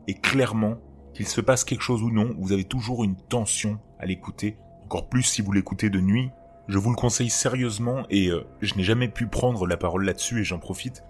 et 0.06 0.14
clairement, 0.14 0.76
qu'il 1.14 1.26
se 1.26 1.40
passe 1.40 1.64
quelque 1.64 1.82
chose 1.82 2.02
ou 2.02 2.10
non, 2.10 2.34
vous 2.38 2.52
avez 2.52 2.64
toujours 2.64 3.04
une 3.04 3.16
tension 3.16 3.78
à 3.98 4.06
l'écouter, 4.06 4.56
encore 4.84 5.08
plus 5.08 5.22
si 5.22 5.42
vous 5.42 5.52
l'écoutez 5.52 5.90
de 5.90 6.00
nuit. 6.00 6.30
Je 6.68 6.78
vous 6.78 6.90
le 6.90 6.96
conseille 6.96 7.30
sérieusement 7.30 8.06
et 8.10 8.28
euh, 8.28 8.46
je 8.60 8.74
n'ai 8.74 8.84
jamais 8.84 9.08
pu 9.08 9.26
prendre 9.26 9.66
la 9.66 9.76
parole 9.76 10.04
là-dessus 10.04 10.40
et 10.40 10.44
j'en 10.44 10.58
profite. 10.58 11.02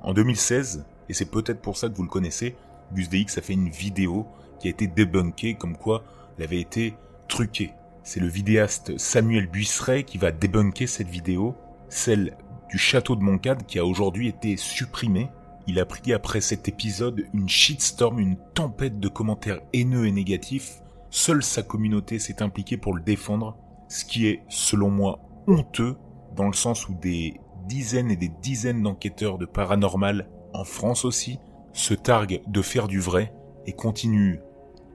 En 0.00 0.12
2016, 0.12 0.84
et 1.08 1.14
c'est 1.14 1.30
peut-être 1.30 1.60
pour 1.60 1.76
ça 1.76 1.88
que 1.88 1.94
vous 1.94 2.02
le 2.02 2.08
connaissez, 2.08 2.56
Gus 2.92 3.08
DX 3.08 3.38
a 3.38 3.42
fait 3.42 3.54
une 3.54 3.68
vidéo 3.68 4.26
qui 4.60 4.68
a 4.68 4.70
été 4.70 4.86
débunkée 4.86 5.54
comme 5.54 5.76
quoi 5.76 6.04
elle 6.36 6.44
avait 6.44 6.60
été 6.60 6.94
truquée. 7.28 7.72
C'est 8.02 8.20
le 8.20 8.28
vidéaste 8.28 8.96
Samuel 8.98 9.46
Buisseret 9.46 10.04
qui 10.04 10.18
va 10.18 10.32
débunker 10.32 10.88
cette 10.88 11.08
vidéo, 11.08 11.56
celle 11.88 12.36
du 12.70 12.78
château 12.78 13.16
de 13.16 13.22
Moncade 13.22 13.66
qui 13.66 13.78
a 13.78 13.84
aujourd'hui 13.84 14.28
été 14.28 14.56
supprimée. 14.56 15.28
Il 15.68 15.78
a 15.78 15.84
pris 15.84 16.14
après 16.14 16.40
cet 16.40 16.66
épisode 16.66 17.26
une 17.34 17.48
shitstorm, 17.48 18.18
une 18.18 18.38
tempête 18.54 18.98
de 18.98 19.08
commentaires 19.08 19.60
haineux 19.74 20.06
et 20.06 20.12
négatifs. 20.12 20.80
Seule 21.10 21.42
sa 21.42 21.62
communauté 21.62 22.18
s'est 22.18 22.42
impliquée 22.42 22.78
pour 22.78 22.94
le 22.94 23.02
défendre, 23.02 23.54
ce 23.86 24.06
qui 24.06 24.28
est, 24.28 24.44
selon 24.48 24.90
moi, 24.90 25.20
honteux, 25.46 25.96
dans 26.34 26.46
le 26.46 26.54
sens 26.54 26.88
où 26.88 26.94
des 26.94 27.38
dizaines 27.66 28.10
et 28.10 28.16
des 28.16 28.32
dizaines 28.40 28.82
d'enquêteurs 28.82 29.36
de 29.36 29.44
paranormal, 29.44 30.30
en 30.54 30.64
France 30.64 31.04
aussi, 31.04 31.38
se 31.74 31.92
targuent 31.92 32.40
de 32.46 32.62
faire 32.62 32.88
du 32.88 32.98
vrai 32.98 33.34
et 33.66 33.72
continuent 33.72 34.40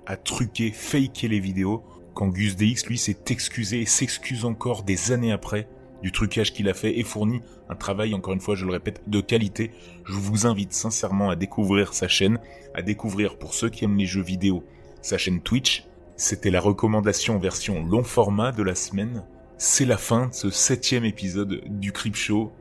à 0.07 0.17
truquer, 0.17 0.71
faker 0.71 1.27
les 1.29 1.39
vidéos, 1.39 1.83
quand 2.15 2.29
Gus 2.29 2.55
DX, 2.55 2.87
lui, 2.87 2.97
s'est 2.97 3.25
excusé 3.29 3.81
et 3.81 3.85
s'excuse 3.85 4.43
encore 4.43 4.81
des 4.81 5.11
années 5.11 5.31
après 5.31 5.67
du 6.03 6.11
trucage 6.11 6.53
qu'il 6.53 6.69
a 6.69 6.73
fait 6.73 6.99
et 6.99 7.03
fournit 7.03 7.41
un 7.69 7.75
travail, 7.75 8.13
encore 8.13 8.33
une 8.33 8.41
fois, 8.41 8.55
je 8.55 8.65
le 8.65 8.73
répète, 8.73 9.01
de 9.07 9.21
qualité. 9.21 9.71
Je 10.05 10.13
vous 10.13 10.45
invite 10.45 10.73
sincèrement 10.73 11.29
à 11.29 11.37
découvrir 11.37 11.93
sa 11.93 12.09
chaîne, 12.09 12.39
à 12.75 12.81
découvrir, 12.81 13.37
pour 13.37 13.53
ceux 13.53 13.69
qui 13.69 13.85
aiment 13.85 13.97
les 13.97 14.05
jeux 14.05 14.21
vidéo, 14.21 14.63
sa 15.01 15.17
chaîne 15.17 15.41
Twitch. 15.41 15.85
C'était 16.17 16.51
la 16.51 16.59
recommandation 16.59 17.39
version 17.39 17.85
long 17.85 18.03
format 18.03 18.51
de 18.51 18.61
la 18.61 18.75
semaine. 18.75 19.23
C'est 19.57 19.85
la 19.85 19.97
fin 19.97 20.27
de 20.27 20.33
ce 20.33 20.49
septième 20.49 21.05
épisode 21.05 21.61
du 21.67 21.93
Crip 21.93 22.15
Show. 22.15 22.51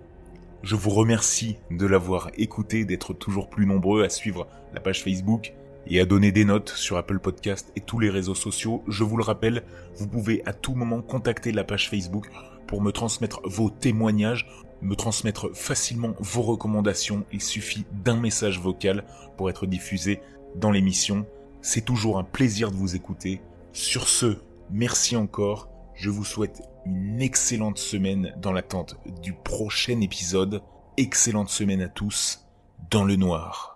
Je 0.62 0.76
vous 0.76 0.90
remercie 0.90 1.57
de 1.72 1.87
l'avoir 1.87 2.31
écouté, 2.38 2.85
d'être 2.85 3.12
toujours 3.12 3.50
plus 3.50 3.66
nombreux 3.66 4.05
à 4.05 4.09
suivre 4.09 4.46
la 4.72 4.81
page 4.81 5.02
Facebook 5.02 5.52
et 5.88 6.00
à 6.00 6.05
donner 6.05 6.31
des 6.31 6.44
notes 6.44 6.68
sur 6.68 6.96
Apple 6.96 7.18
Podcast 7.18 7.72
et 7.74 7.81
tous 7.81 7.98
les 7.98 8.09
réseaux 8.09 8.37
sociaux. 8.37 8.85
Je 8.87 9.02
vous 9.02 9.16
le 9.16 9.24
rappelle, 9.24 9.64
vous 9.96 10.07
pouvez 10.07 10.42
à 10.46 10.52
tout 10.52 10.74
moment 10.74 11.02
contacter 11.02 11.50
la 11.50 11.64
page 11.64 11.90
Facebook 11.90 12.28
pour 12.66 12.83
me 12.83 12.92
transmettre 12.92 13.40
vos 13.44 13.70
témoignages 13.70 14.46
me 14.83 14.96
transmettre 14.96 15.51
facilement 15.55 16.14
vos 16.18 16.42
recommandations. 16.42 17.25
Il 17.33 17.40
suffit 17.40 17.87
d'un 17.92 18.16
message 18.16 18.61
vocal 18.61 19.05
pour 19.37 19.48
être 19.48 19.66
diffusé 19.66 20.20
dans 20.57 20.70
l'émission. 20.70 21.25
C'est 21.62 21.85
toujours 21.85 22.18
un 22.18 22.25
plaisir 22.25 22.70
de 22.70 22.77
vous 22.77 22.96
écouter. 22.96 23.40
Sur 23.72 24.09
ce, 24.09 24.38
merci 24.70 25.16
encore. 25.16 25.68
Je 25.94 26.11
vous 26.11 26.25
souhaite 26.25 26.62
une 26.85 27.22
excellente 27.22 27.79
semaine 27.79 28.35
dans 28.38 28.53
l'attente 28.53 28.96
du 29.22 29.33
prochain 29.33 30.01
épisode. 30.01 30.62
Excellente 30.96 31.48
semaine 31.48 31.81
à 31.81 31.88
tous 31.88 32.44
dans 32.90 33.05
le 33.05 33.16
noir. 33.16 33.71